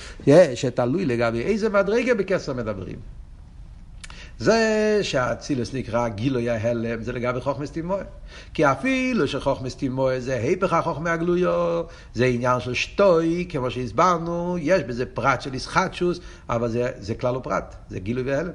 שתלוי 0.55 1.05
לגבי 1.05 1.41
איזה 1.41 1.69
מדרגה 1.69 2.13
בכסר 2.13 2.53
מדברים. 2.53 3.18
זה 4.39 4.99
שהאצילוס 5.01 5.73
נקרא 5.73 6.07
גילוי 6.07 6.49
ההלם, 6.49 7.03
זה 7.03 7.13
לגבי 7.13 7.41
חוכמס 7.41 7.71
תימוה. 7.71 8.03
כי 8.53 8.65
אפילו 8.65 9.27
שחוכמס 9.27 9.75
תימוה 9.75 10.19
זה 10.19 10.35
היפך 10.35 10.73
החוכמה 10.73 11.13
הגלויו, 11.13 11.83
זה 12.13 12.25
עניין 12.25 12.59
של 12.59 12.73
שטוי, 12.73 13.45
כמו 13.49 13.71
שהסברנו, 13.71 14.57
יש 14.59 14.83
בזה 14.83 15.05
פרט 15.05 15.41
של 15.41 15.53
ישחטשוס, 15.53 16.19
אבל 16.49 16.69
זה, 16.69 16.91
זה 16.97 17.15
כלל 17.15 17.35
ופרט, 17.35 17.75
זה 17.89 17.99
גילוי 17.99 18.23
והלם. 18.23 18.51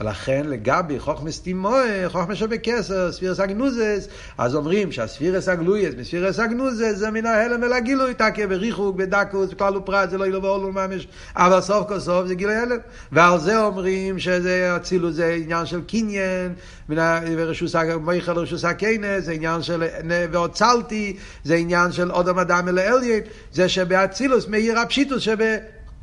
ולכן 0.00 0.46
לגבי 0.46 0.98
חוכמס 0.98 1.40
תימוה, 1.40 1.82
חוכמה 2.08 2.34
שבכסר, 2.34 3.12
ספירס 3.12 3.40
אגנוזס, 3.40 4.08
אז 4.38 4.54
אומרים 4.54 4.92
שהספירס 4.92 5.48
הגלויס 5.48 5.94
מספירס 5.98 6.38
אגנוזס 6.38 6.96
זה 6.96 7.10
מן 7.10 7.26
ההלם 7.26 7.64
אל 7.64 7.72
הגילוי, 7.72 8.14
תקיה 8.14 8.46
בריחוק, 8.46 8.96
בדקוס, 8.96 9.50
בכלל 9.52 9.76
ופרט, 9.76 10.10
זה 10.10 10.18
לא 10.18 10.26
ילו 10.26 10.42
ואולו 10.42 10.72
ממש, 10.72 11.08
אבל 11.36 11.60
סוף 11.60 11.88
כל 11.88 12.00
סוף 12.00 12.26
זה 12.26 12.34
גילוי 12.34 12.54
הלם. 12.54 12.76
ועל 13.12 13.40
זה 13.40 13.64
אומרים 13.64 14.18
שזה 14.18 14.76
אצילוס 14.76 15.14
זה 15.14 15.38
עניין 15.42 15.66
של 15.66 15.80
קניין, 15.86 16.54
ורשוס 16.88 17.74
מייכל 18.00 18.38
רשוס 18.38 18.64
הקיינס, 18.64 19.24
זה 19.24 19.32
עניין 19.32 19.62
של 19.62 19.84
והוצלתי, 20.30 21.16
זה 21.44 21.54
עניין 21.54 21.92
של 21.92 22.10
עוד 22.10 22.28
המדם 22.28 22.64
אל 22.68 22.78
האליין, 22.78 23.20
זה 23.52 23.68
שבאצילוס 23.68 24.48
מאיר 24.48 24.78
הפשיטוס 24.78 25.28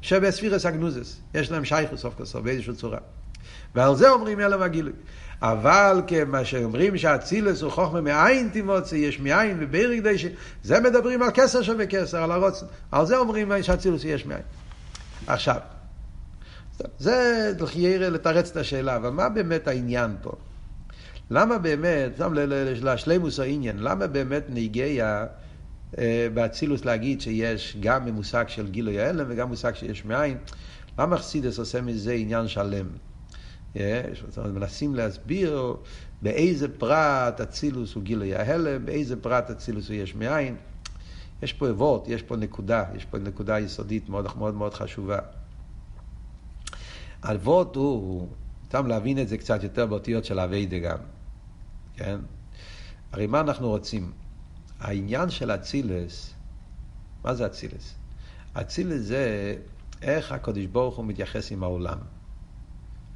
שבספירס 0.01 0.65
אגנוזס. 0.65 1.17
יש 1.33 1.51
להם 1.51 1.65
שייכוס 1.65 2.01
סוף 2.01 2.13
כל 2.17 2.25
סוף 2.25 2.41
באיזושהי 2.41 2.73
צורה. 2.73 2.97
ועל 3.75 3.95
זה 3.95 4.09
אומרים 4.09 4.39
הלם 4.39 4.61
הגילוי. 4.61 4.93
אבל 5.41 6.01
כמה 6.07 6.45
שאומרים 6.45 6.97
שהאצילס 6.97 7.61
הוא 7.61 7.71
חוכמה 7.71 8.01
מאין 8.01 8.49
תימוצא, 8.49 8.95
יש 8.95 9.19
מאין 9.19 9.57
וברי 9.59 10.01
קדשי, 10.01 10.29
זה 10.63 10.79
מדברים 10.79 11.21
על 11.21 11.29
כסר 11.33 11.61
שבכסר, 11.61 12.23
על 12.23 12.31
הרוצן. 12.31 12.65
על 12.91 13.05
זה 13.05 13.17
אומרים 13.17 13.51
שהאצילס 13.61 14.03
יש 14.03 14.25
מאין. 14.25 14.41
עכשיו, 15.27 15.57
זה 16.99 17.51
לחיירה 17.59 18.09
לתרץ 18.09 18.49
את 18.49 18.57
השאלה, 18.57 18.95
אבל 18.95 19.09
מה 19.09 19.29
באמת 19.29 19.67
העניין 19.67 20.15
פה? 20.21 20.31
למה 21.31 21.57
באמת, 21.57 22.11
שם 22.17 22.33
לשלימוס 22.81 23.39
העניין, 23.39 23.79
למה 23.79 24.07
באמת 24.07 24.43
נהיגיה 24.49 25.25
אה, 25.97 26.27
באצילוס 26.33 26.85
להגיד 26.85 27.21
שיש 27.21 27.77
גם 27.79 28.07
מושג 28.09 28.45
של 28.47 28.67
גילוי 28.67 29.01
ההלם 29.01 29.25
וגם 29.29 29.47
מושג 29.47 29.75
שיש 29.75 30.05
מאין? 30.05 30.37
למה 30.99 31.17
חסידס 31.17 31.59
עושה 31.59 31.81
מזה 31.81 32.13
עניין 32.13 32.47
שלם? 32.47 32.85
מנסים 34.53 34.95
להסביר 34.95 35.75
באיזה 36.21 36.77
פרט 36.77 37.41
אצילוס 37.41 37.93
הוא 37.93 38.03
גילוי 38.03 38.35
ההלם, 38.35 38.85
באיזה 38.85 39.21
פרט 39.21 39.49
אצילוס 39.49 39.87
הוא 39.87 39.95
יש 39.95 40.15
מאין. 40.15 40.55
יש 41.41 41.53
פה 41.53 41.69
אבות, 41.69 42.07
יש 42.07 42.21
פה 42.21 42.35
נקודה, 42.35 42.85
יש 42.95 43.05
פה 43.05 43.17
נקודה 43.17 43.59
יסודית 43.59 44.09
מאוד 44.09 44.37
מאוד 44.37 44.53
מאוד 44.53 44.73
חשובה. 44.73 45.19
אבות 47.23 47.75
הוא, 47.75 48.27
סתם 48.65 48.87
להבין 48.87 49.19
את 49.19 49.27
זה 49.27 49.37
קצת 49.37 49.63
יותר 49.63 49.85
באותיות 49.85 50.25
של 50.25 50.39
אביידה 50.39 50.79
גם, 50.79 50.97
כן? 51.95 52.19
הרי 53.11 53.27
מה 53.27 53.39
אנחנו 53.39 53.69
רוצים? 53.69 54.11
העניין 54.79 55.29
של 55.29 55.51
אצילס, 55.51 56.33
מה 57.23 57.33
זה 57.33 57.45
אצילס? 57.45 57.95
אצילס 58.53 59.01
זה 59.01 59.55
איך 60.01 60.31
הקדוש 60.31 60.65
ברוך 60.65 60.97
הוא 60.97 61.05
מתייחס 61.05 61.51
עם 61.51 61.63
העולם. 61.63 61.97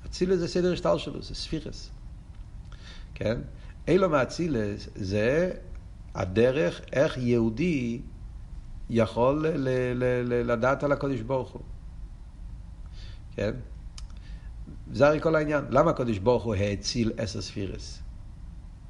אצילס 0.06 0.40
זה 0.40 0.48
סדר 0.48 0.74
השטל 0.74 0.98
שלו, 0.98 1.22
זה 1.22 1.36
ספירס. 1.36 1.90
כן? 3.14 3.38
אילו 3.88 4.10
מאצילס 4.10 4.90
זה 4.96 5.52
הדרך 6.16 6.82
איך 6.94 7.18
יהודי 7.18 8.02
יכול 8.90 9.48
ל- 9.48 9.58
ל- 9.58 10.04
ל- 10.04 10.52
לדעת 10.52 10.84
על 10.84 10.92
הקודש 10.92 11.20
ברוך 11.20 11.50
הוא. 11.50 11.62
כן? 13.36 13.52
זה 14.94 15.08
הרי 15.08 15.22
כל 15.22 15.36
העניין. 15.36 15.66
למה 15.70 15.92
הקודש 15.92 16.18
ברוך 16.18 16.44
הוא 16.44 16.56
האציל 16.56 17.12
אסר 17.18 17.42
ספירס? 17.42 18.00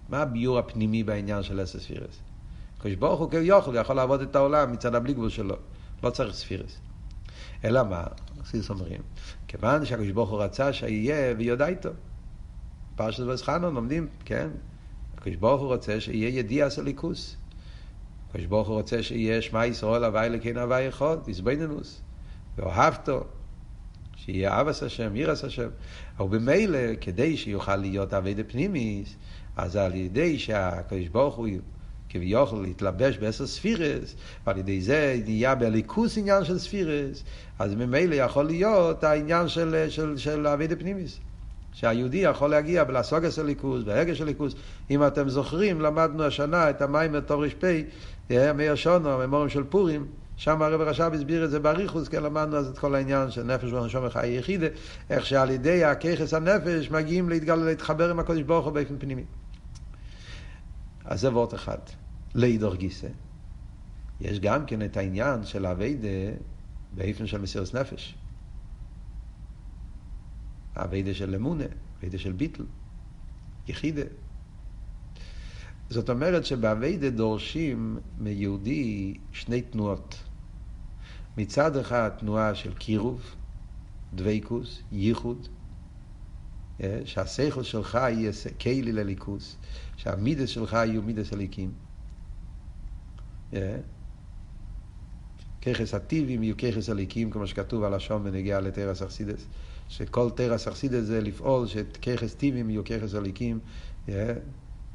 מה 0.09 0.21
הביור 0.21 0.59
הפנימי 0.59 1.03
בעניין 1.03 1.43
של 1.43 1.63
אסר 1.63 1.79
ספירס? 1.79 2.19
הקודש 2.77 2.95
ברוך 2.95 3.19
הוא 3.19 3.31
כביכול 3.31 3.75
יכול 3.75 3.95
לעבוד 3.95 4.21
את 4.21 4.35
העולם 4.35 4.71
מצד 4.71 4.95
הבלי 4.95 5.13
גבול 5.13 5.29
שלו. 5.29 5.55
לא 6.03 6.09
צריך 6.09 6.35
ספירס. 6.35 6.77
אלא 7.63 7.83
מה? 7.83 8.03
חסידס 8.45 8.69
אומרים, 8.69 9.01
כיוון 9.47 9.85
שהקדוש 9.85 10.11
ברוך 10.11 10.29
הוא 10.29 10.43
רצה 10.43 10.73
שיהיה 10.73 11.33
ויודע 11.37 11.67
איתו. 11.67 11.89
פרשת 12.95 13.23
וסחנון 13.23 13.75
לומדים, 13.75 14.07
כן? 14.25 14.49
הקדוש 15.17 15.35
ברוך 15.35 15.61
הוא 15.61 15.67
רוצה 15.67 15.99
שיהיה 15.99 16.39
ידיע 16.39 16.69
של 16.69 16.83
ליכוס. 16.83 17.37
הקדוש 18.29 18.45
ברוך 18.45 18.67
הוא 18.67 18.75
רוצה 18.75 19.03
שיהיה 19.03 19.41
שמע 19.41 19.65
ישראל 19.65 20.03
הווי 20.03 20.25
אלוקינו 20.25 20.61
הווי 20.61 20.89
אחד, 20.89 21.17
איזבנינוס, 21.27 22.01
ואוהבתו, 22.57 23.23
שיהיה 24.15 24.61
אבס 24.61 24.83
השם, 24.83 25.15
ירס 25.15 25.43
השם. 25.43 25.69
אבל 26.19 26.37
במילא, 26.37 26.95
כדי 27.01 27.37
שיוכל 27.37 27.75
להיות 27.75 28.13
אבי 28.13 28.43
פנימיס, 28.47 29.15
אז 29.55 29.75
על 29.75 29.95
ידי 29.95 30.39
שהקדוש 30.39 31.07
ברוך 31.07 31.35
הוא 31.35 31.47
כביכול 32.09 32.61
להתלבש 32.61 33.17
בעשר 33.17 33.47
ספירס, 33.47 34.15
ועל 34.47 34.57
ידי 34.57 34.81
זה 34.81 35.19
נהיה 35.25 35.55
בליכוס 35.55 36.17
עניין 36.17 36.43
של 36.43 36.59
ספירס, 36.59 37.23
אז 37.59 37.75
ממילא 37.75 38.15
יכול 38.15 38.45
להיות 38.45 39.03
העניין 39.03 39.47
של, 39.47 39.85
של, 39.89 40.17
של 40.17 40.47
אבי 40.47 40.75
פנימיס. 40.75 41.19
שהיהודי 41.75 42.17
יכול 42.17 42.49
להגיע 42.49 42.83
בלסוגס 42.83 43.39
הליכוס, 43.39 43.83
בהרגש 43.83 44.21
הליכוס. 44.21 44.55
אם 44.89 45.07
אתם 45.07 45.29
זוכרים, 45.29 45.81
למדנו 45.81 46.23
השנה 46.23 46.69
את 46.69 46.81
המים 46.81 47.11
בתורש 47.11 47.53
פ', 47.53 47.81
מאיר 48.29 48.75
שונו, 48.75 49.09
הממורים 49.09 49.49
של 49.49 49.63
פורים, 49.63 50.05
שם 50.37 50.61
הרב 50.61 50.81
רש"ב 50.81 51.11
הסביר 51.13 51.45
את 51.45 51.51
זה 51.51 51.59
באריכוס, 51.59 52.07
כי 52.07 52.17
למדנו 52.17 52.57
אז 52.57 52.69
את 52.69 52.77
כל 52.77 52.95
העניין 52.95 53.31
של 53.31 53.43
נפש 53.43 53.73
ונשום 53.73 54.05
וחי 54.05 54.27
יחידה, 54.27 54.67
איך 55.09 55.25
שעל 55.25 55.49
ידי 55.49 55.83
הככס 55.83 56.33
הנפש 56.33 56.91
מגיעים 56.91 57.29
להתגל, 57.29 57.55
להתחבר 57.55 58.09
עם 58.09 58.19
הקודש 58.19 58.41
ברוך 58.41 58.65
הוא 58.65 58.73
באופן 58.73 58.95
פנימי. 58.99 59.23
אז 61.05 61.21
זה 61.21 61.33
וורט 61.33 61.53
אחד. 61.53 61.77
לידור 62.35 62.75
גיסא. 62.75 63.07
יש 64.21 64.39
גם 64.39 64.65
כן 64.65 64.85
את 64.85 64.97
העניין 64.97 65.45
של 65.45 65.65
אביידה 65.65 66.37
באופן 66.93 67.27
של 67.27 67.41
מסירות 67.41 67.73
נפש. 67.73 68.15
אביידה 70.75 71.13
של 71.13 71.35
אמונה, 71.35 71.63
אביידה 71.97 72.17
של 72.17 72.31
ביטל, 72.31 72.63
יחידה. 73.67 74.01
זאת 75.89 76.09
אומרת 76.09 76.45
שבאביידה 76.45 77.09
דורשים 77.09 77.99
מיהודי 78.17 79.13
שני 79.31 79.61
תנועות. 79.61 80.23
מצד 81.37 81.77
אחד 81.77 82.09
תנועה 82.19 82.55
של 82.55 82.73
קירוב, 82.73 83.35
דבייקוס, 84.13 84.81
ייחוד, 84.91 85.47
אה, 86.83 87.01
שהשכל 87.05 87.63
שלך 87.63 87.95
יהיה 87.95 88.31
כלי 88.61 88.91
לליכוס, 88.91 89.57
שהמידס 89.97 90.49
שלך 90.49 90.73
יהיו 90.73 91.01
מידס 91.01 91.33
הליקים. 91.33 91.71
אה, 93.53 93.77
ככס 95.61 95.93
הטיבים 95.93 96.43
יהיו 96.43 96.57
ככס 96.57 96.89
הליקים, 96.89 97.31
כמו 97.31 97.47
שכתוב 97.47 97.83
על 97.83 97.93
השום 97.93 98.23
בנגיעה 98.23 98.59
לתרס 98.59 99.01
אכסידס. 99.01 99.45
שכל 99.89 100.29
תרס 100.35 100.67
אכסידס 100.67 101.03
זה 101.03 101.21
לפעול 101.21 101.67
שככס 101.67 102.35
טיבים 102.35 102.69
יהיו 102.69 102.83
ככס 102.83 103.15
הליקים, 103.15 103.59
אה, 104.09 104.33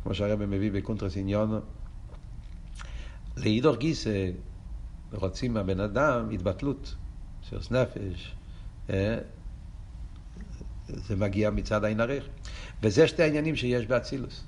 כמו 0.03 0.15
שהרבא 0.15 0.47
מביא 0.47 0.73
בקונטרס 0.73 1.17
עניון. 1.17 1.61
לאידור 3.37 3.77
גיסא 3.77 4.31
רוצים 5.13 5.55
מהבן 5.55 5.81
אדם 5.81 6.31
התבטלות, 6.31 6.95
סירוס 7.49 7.71
נפש, 7.71 8.35
אה, 8.91 9.19
זה 10.89 11.17
מגיע 11.17 11.51
מצד 11.51 11.85
עין 11.85 12.01
ערך. 12.01 12.25
וזה 12.83 13.09
שתי 13.09 13.23
העניינים 13.23 13.57
שיש 13.57 13.87
באצילוס. 13.87 14.45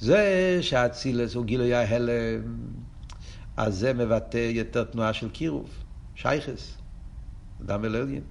זה 0.00 0.58
שהאצילוס 0.60 1.34
הוא 1.34 1.44
גילוי 1.44 1.74
ההלם, 1.74 2.56
אז 3.56 3.74
זה 3.74 3.92
מבטא 3.92 4.50
יותר 4.52 4.84
תנועה 4.84 5.12
של 5.12 5.28
קירוב, 5.30 5.70
שייכס, 6.14 6.76
אדם 7.64 7.84
אלוהים. 7.84 8.22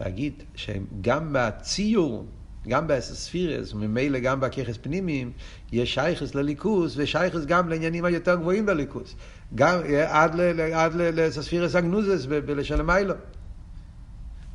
להגיד 0.00 0.42
שגם 0.54 1.32
מהציור, 1.32 2.26
גם 2.68 2.86
באסספירס, 2.86 3.72
וממילא 3.72 4.18
גם 4.18 4.40
בככס 4.40 4.76
פנימיים, 4.76 5.32
יש 5.72 5.94
שייכס 5.94 6.34
לליכוס, 6.34 6.94
ושייכס 6.96 7.44
גם 7.46 7.68
לעניינים 7.68 8.04
היותר 8.04 8.36
גבוהים 8.36 8.66
בליכוס. 8.66 9.14
גם 9.54 9.78
עד, 10.08 10.40
עד 10.72 10.94
לסספירס 10.94 11.74
אגנוזס 11.74 12.26
בלשון 12.26 12.80
המיילו. 12.80 13.14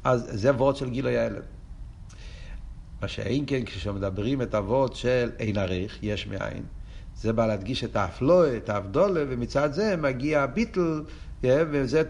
אז 0.03 0.29
זה 0.31 0.53
וורד 0.53 0.75
של 0.75 0.89
גילוי 0.89 1.17
ההלם. 1.17 1.41
מה 3.01 3.07
שאין 3.07 3.43
כן 3.47 3.65
כשמדברים 3.65 4.41
את 4.41 4.55
הוורד 4.55 4.95
של 4.95 5.31
אין 5.39 5.57
עריך, 5.57 6.03
יש 6.03 6.27
מאין, 6.27 6.63
זה 7.15 7.33
בא 7.33 7.47
להדגיש 7.47 7.83
את 7.83 7.95
האפלואה, 7.95 8.57
את 8.57 8.69
האבדולה, 8.69 9.23
ומצד 9.29 9.73
זה 9.73 9.95
מגיע 9.97 10.41
הביטל, 10.41 11.01
וזה 11.43 12.03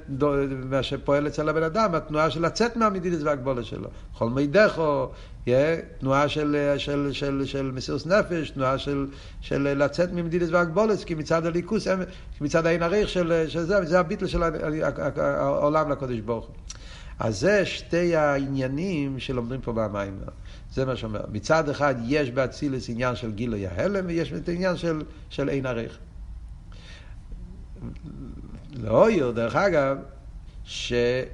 מה 0.69 0.83
שפועל 0.83 1.27
אצל 1.27 1.49
הבן 1.49 1.63
אדם, 1.63 1.95
התנועה 1.95 2.29
של 2.29 2.45
לצאת 2.45 2.75
מהמדידס 2.75 3.23
והגבולה 3.23 3.63
שלו. 3.63 3.89
כל 4.17 4.29
מידךו, 4.29 5.11
תנועה 5.99 6.29
של, 6.29 6.73
של, 6.77 7.09
של, 7.11 7.45
של 7.45 7.71
מסירות 7.71 8.07
נפש, 8.07 8.49
תנועה 8.49 8.77
של, 8.77 9.07
של 9.41 9.61
לצאת 9.61 10.11
ממדידס 10.11 10.49
והגבולס, 10.51 11.03
כי 11.03 11.15
מצד 11.15 11.45
הליכוס, 11.45 11.87
מצד 12.41 12.65
העין 12.65 12.83
הריך 12.83 13.09
של, 13.09 13.45
של 13.47 13.63
זה, 13.63 13.85
זה 13.85 13.99
הביטל 13.99 14.27
של 14.27 14.43
העולם 15.17 15.91
לקודש 15.91 16.19
ברוך 16.19 16.45
הוא. 16.45 16.55
אז 17.19 17.39
זה 17.39 17.65
שתי 17.65 18.15
העניינים 18.15 19.19
שלומדים 19.19 19.61
פה 19.61 19.73
במים. 19.73 20.19
זה 20.73 20.85
מה 20.85 20.95
שאומר. 20.95 21.21
מצד 21.31 21.69
אחד 21.69 21.95
יש 22.05 22.31
באצילס 22.31 22.89
עניין 22.89 23.15
של 23.15 23.31
גילוי 23.31 23.67
ההלם, 23.67 24.05
ויש 24.07 24.33
את 24.33 24.49
העניין 24.49 24.77
של, 24.77 25.01
של 25.29 25.49
אין 25.49 25.65
עריך. 25.65 25.97
לאויר, 28.73 29.31
דרך 29.31 29.55
אגב, 29.55 29.97
שזה, 30.63 31.27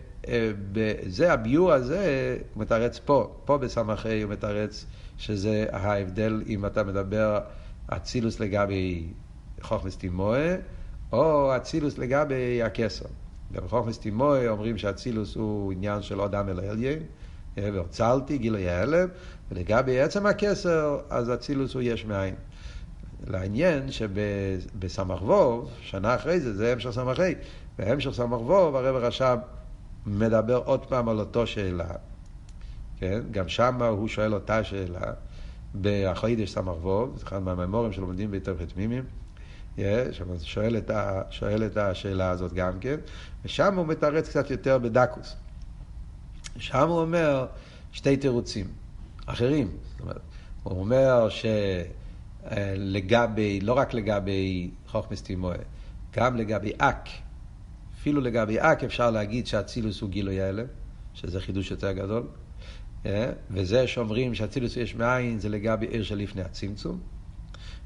הביור 1.19 1.73
הזה, 1.73 2.37
הוא 2.53 2.61
מתרץ 2.61 2.99
פה, 2.99 3.35
פה 3.45 3.57
בסמכי 3.57 4.21
הוא 4.21 4.31
מתרץ 4.31 4.85
שזה 5.17 5.65
ההבדל 5.71 6.43
אם 6.47 6.65
אתה 6.65 6.83
מדבר 6.83 7.39
אצילוס 7.87 8.39
לגבי 8.39 9.07
חוכמס 9.61 9.97
תימואה, 9.97 10.55
או 11.11 11.55
אצילוס 11.57 11.97
לגבי 11.97 12.63
הכסר. 12.63 13.05
בחוכמס 13.51 13.99
תימואה 13.99 14.49
אומרים 14.49 14.77
שאצילוס 14.77 15.35
הוא 15.35 15.71
עניין 15.71 16.01
של 16.01 16.19
עוד 16.19 16.35
עם 16.35 16.49
אל 16.49 16.59
והוצלתי, 17.57 18.37
גילוי 18.37 18.69
ההלם, 18.69 19.07
ולגבי 19.51 19.99
עצם 20.01 20.25
הכסר, 20.25 20.99
אז 21.09 21.33
אצילוס 21.33 21.73
הוא 21.73 21.81
יש 21.81 22.05
מאין. 22.05 22.35
לעניין 23.27 23.91
שבסמ"ך 23.91 25.21
ווב, 25.21 25.71
שנה 25.81 26.15
אחרי 26.15 26.39
זה, 26.39 26.53
זה 26.53 26.71
המשך 26.71 26.89
סמ"ך 26.89 27.19
ה', 27.19 27.23
בהמשך 27.79 28.11
סמ"ך 28.11 28.41
ווב 28.41 28.75
הרב 28.75 28.95
רש"ב 28.95 29.37
מדבר 30.05 30.61
עוד 30.65 30.85
פעם 30.85 31.09
על 31.09 31.19
אותו 31.19 31.47
שאלה, 31.47 31.89
כן? 32.99 33.21
גם 33.31 33.49
שם 33.49 33.83
הוא 33.83 34.07
שואל 34.07 34.33
אותה 34.33 34.63
שאלה, 34.63 35.01
בחוידש 35.81 36.51
סמ"ך 36.51 36.75
ווב, 36.81 37.17
זה 37.17 37.25
אחד 37.25 37.43
מהממורים 37.43 37.93
שלומדים 37.93 38.31
בתרפת 38.31 38.73
תמימים, 38.73 39.03
שם 39.77 40.39
שואל 40.43 40.81
שואל 41.29 41.63
את 41.65 41.77
השאלה 41.77 42.29
הזאת 42.29 42.53
גם 42.53 42.79
כן, 42.79 42.95
ושם 43.45 43.75
הוא 43.75 43.87
מתרץ 43.87 44.29
קצת 44.29 44.51
יותר 44.51 44.77
בדקוס. 44.77 45.35
שם 46.59 46.89
הוא 46.89 47.01
אומר 47.01 47.45
שתי 47.91 48.17
תירוצים 48.17 48.67
אחרים. 49.25 49.69
זאת 49.91 50.01
אומרת, 50.01 50.21
הוא 50.63 50.79
אומר 50.79 51.27
שלגבי, 52.49 53.59
לא 53.61 53.73
רק 53.73 53.93
לגבי 53.93 54.69
חוכמס 54.87 55.21
תימואה, 55.21 55.55
גם 56.15 56.35
לגבי 56.35 56.71
אק, 56.77 57.09
אפילו 57.99 58.21
לגבי 58.21 58.59
אק 58.59 58.83
אפשר 58.83 59.11
להגיד 59.11 59.47
שאצילוס 59.47 60.01
הוא 60.01 60.09
גילוי 60.09 60.41
ההלם, 60.41 60.65
שזה 61.13 61.41
חידוש 61.41 61.71
יותר 61.71 61.91
גדול. 61.91 62.23
וזה 63.51 63.87
שאומרים 63.87 64.35
שאצילוס 64.35 64.77
יש 64.77 64.95
מאין 64.95 65.39
זה 65.39 65.49
לגבי 65.49 65.85
עיר 65.85 66.03
שלפני 66.03 66.41
הצמצום, 66.41 66.99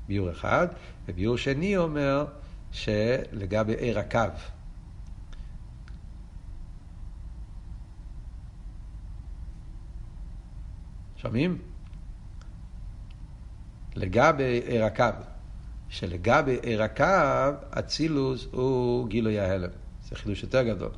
ביור 0.08 0.32
אחד, 0.32 0.68
וביור 1.08 1.38
שני 1.38 1.78
אומר 1.78 2.26
שלגבי 2.72 3.74
עיר 3.74 4.00
הקו. 4.00 4.20
שומעים? 11.22 11.58
לגבי 13.96 14.62
עיר 14.66 14.86
הקו, 14.86 15.06
שלגבי 15.90 16.58
עיר 16.62 16.84
הקו, 16.84 17.06
אצילוס 17.70 18.48
הוא 18.52 19.08
גילוי 19.08 19.40
ההלם. 19.40 19.70
זה 20.10 20.16
חידוש 20.16 20.44
יותר 20.44 20.64
גדול. 20.64 20.92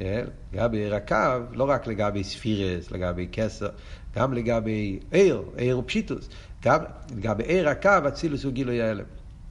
לגבי 0.00 0.78
עיר 0.78 0.94
הקו, 0.94 1.16
לא 1.52 1.70
רק 1.70 1.86
לגבי 1.86 2.24
ספירס, 2.24 2.90
לגבי 2.90 3.28
כסר, 3.32 3.68
גם 4.16 4.32
לגבי 4.32 4.98
עיר, 5.10 5.42
עיר 5.56 5.78
ופשיטוס. 5.78 6.28
גם 6.62 6.78
לגבי 7.16 7.44
עיר 7.44 7.68
הקו, 7.68 8.08
אצילוס 8.08 8.44
הוא 8.44 8.52
גילוי 8.52 8.82
ההלם. 8.82 9.04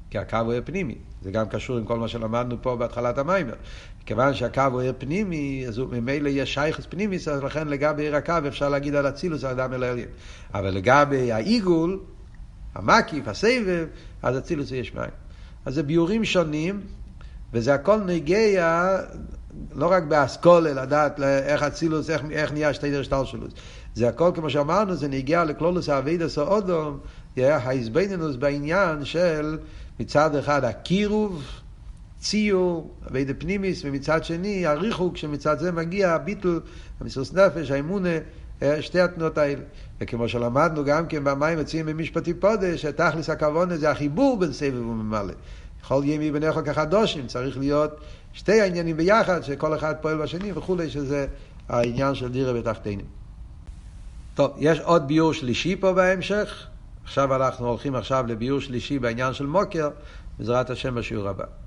כי 0.09 0.17
הקו 0.17 0.37
הוא 0.37 0.53
פנימי. 0.65 0.95
זה 1.21 1.31
גם 1.31 1.49
קשור 1.49 1.77
עם 1.77 1.85
כל 1.85 1.99
מה 1.99 2.07
שלמדנו 2.07 2.61
פה 2.61 2.75
בהתחלת 2.75 3.17
המיימר. 3.17 3.55
כיוון 4.07 4.33
שהקו 4.33 4.61
הוא 4.71 4.81
ער 4.81 4.91
פנימי, 4.97 5.65
אז 5.67 5.79
ממילא 5.79 6.29
יש 6.29 6.53
שייכס 6.53 6.85
פנימי, 6.89 7.15
אז 7.15 7.43
לכן 7.43 7.67
לגבי 7.67 8.03
עיר 8.03 8.15
הקו 8.15 8.33
אפשר 8.47 8.69
להגיד 8.69 8.95
על 8.95 9.09
אצילוס 9.09 9.43
האדם 9.43 9.73
אל 9.73 9.83
העליין. 9.83 10.07
אבל 10.53 10.69
לגבי 10.69 11.31
העיגול, 11.31 11.99
המקיף, 12.75 13.27
הסבב, 13.27 13.87
אז 14.21 14.37
אצילוס 14.37 14.71
יש 14.71 14.95
מים. 14.95 15.09
אז 15.65 15.73
זה 15.73 15.83
ביורים 15.83 16.25
שונים, 16.25 16.81
וזה 17.53 17.73
הכל 17.73 17.97
נגיע 17.97 18.95
לא 19.75 19.91
רק 19.91 20.03
באסכולה, 20.03 20.73
לדעת 20.83 21.19
איך 21.19 21.63
אצילוס, 21.63 22.09
איך, 22.09 22.21
איך 22.31 22.51
נהיה 22.51 22.73
שתי 22.73 22.91
דרש 22.91 23.07
שלוס. 23.07 23.53
זה 23.95 24.07
הכל, 24.09 24.31
כמו 24.35 24.49
שאמרנו, 24.49 24.95
זה 24.95 25.07
נגיע 25.07 25.43
לכלולוס 25.43 25.89
האבידס 25.89 26.37
האודום, 26.37 26.99
ההזבנינוס 27.37 28.35
בעניין 28.35 29.05
של 29.05 29.57
מצד 29.99 30.35
אחד 30.35 30.63
הקירוב, 30.63 31.43
ציור, 32.19 32.95
אבידה 33.11 33.33
פנימיס, 33.33 33.81
ומצד 33.85 34.23
שני 34.23 34.65
הריחוק, 34.65 35.17
שמצד 35.17 35.59
זה 35.59 35.71
מגיע 35.71 36.11
הביטול, 36.11 36.61
המסוס 37.01 37.33
נפש, 37.33 37.71
האמונה, 37.71 38.09
שתי 38.79 38.99
התנועות 38.99 39.37
האלה. 39.37 39.61
וכמו 40.01 40.29
שלמדנו 40.29 40.85
גם 40.85 41.07
כן 41.07 41.23
במים 41.23 41.59
מציעים 41.59 41.85
במשפטי 41.85 42.33
פודש, 42.33 42.81
שתכלס 42.81 43.29
הכוונה 43.29 43.77
זה 43.77 43.91
החיבור 43.91 44.37
בין 44.39 44.53
סבב 44.53 44.81
וממלא. 44.81 45.33
כל 45.87 46.01
ימי 46.05 46.31
בניך 46.31 46.59
כחדושים, 46.65 47.27
צריך 47.27 47.57
להיות 47.57 47.99
שתי 48.33 48.61
העניינים 48.61 48.97
ביחד, 48.97 49.43
שכל 49.43 49.75
אחד 49.75 49.95
פועל 50.01 50.17
בשני 50.17 50.51
וכולי, 50.55 50.89
שזה 50.89 51.27
העניין 51.69 52.15
של 52.15 52.31
דירה 52.31 52.53
בתחתינים. 52.53 53.05
טוב, 54.35 54.55
יש 54.57 54.79
עוד 54.79 55.07
ביור 55.07 55.33
שלישי 55.33 55.75
פה 55.75 55.93
בהמשך. 55.93 56.67
עכשיו 57.03 57.35
אנחנו 57.35 57.67
הולכים 57.67 57.95
עכשיו 57.95 58.25
לביור 58.27 58.59
שלישי 58.59 58.99
בעניין 58.99 59.33
של 59.33 59.45
מוקר, 59.45 59.89
בעזרת 60.39 60.69
השם 60.69 60.95
בשיעור 60.95 61.27
הבא. 61.27 61.66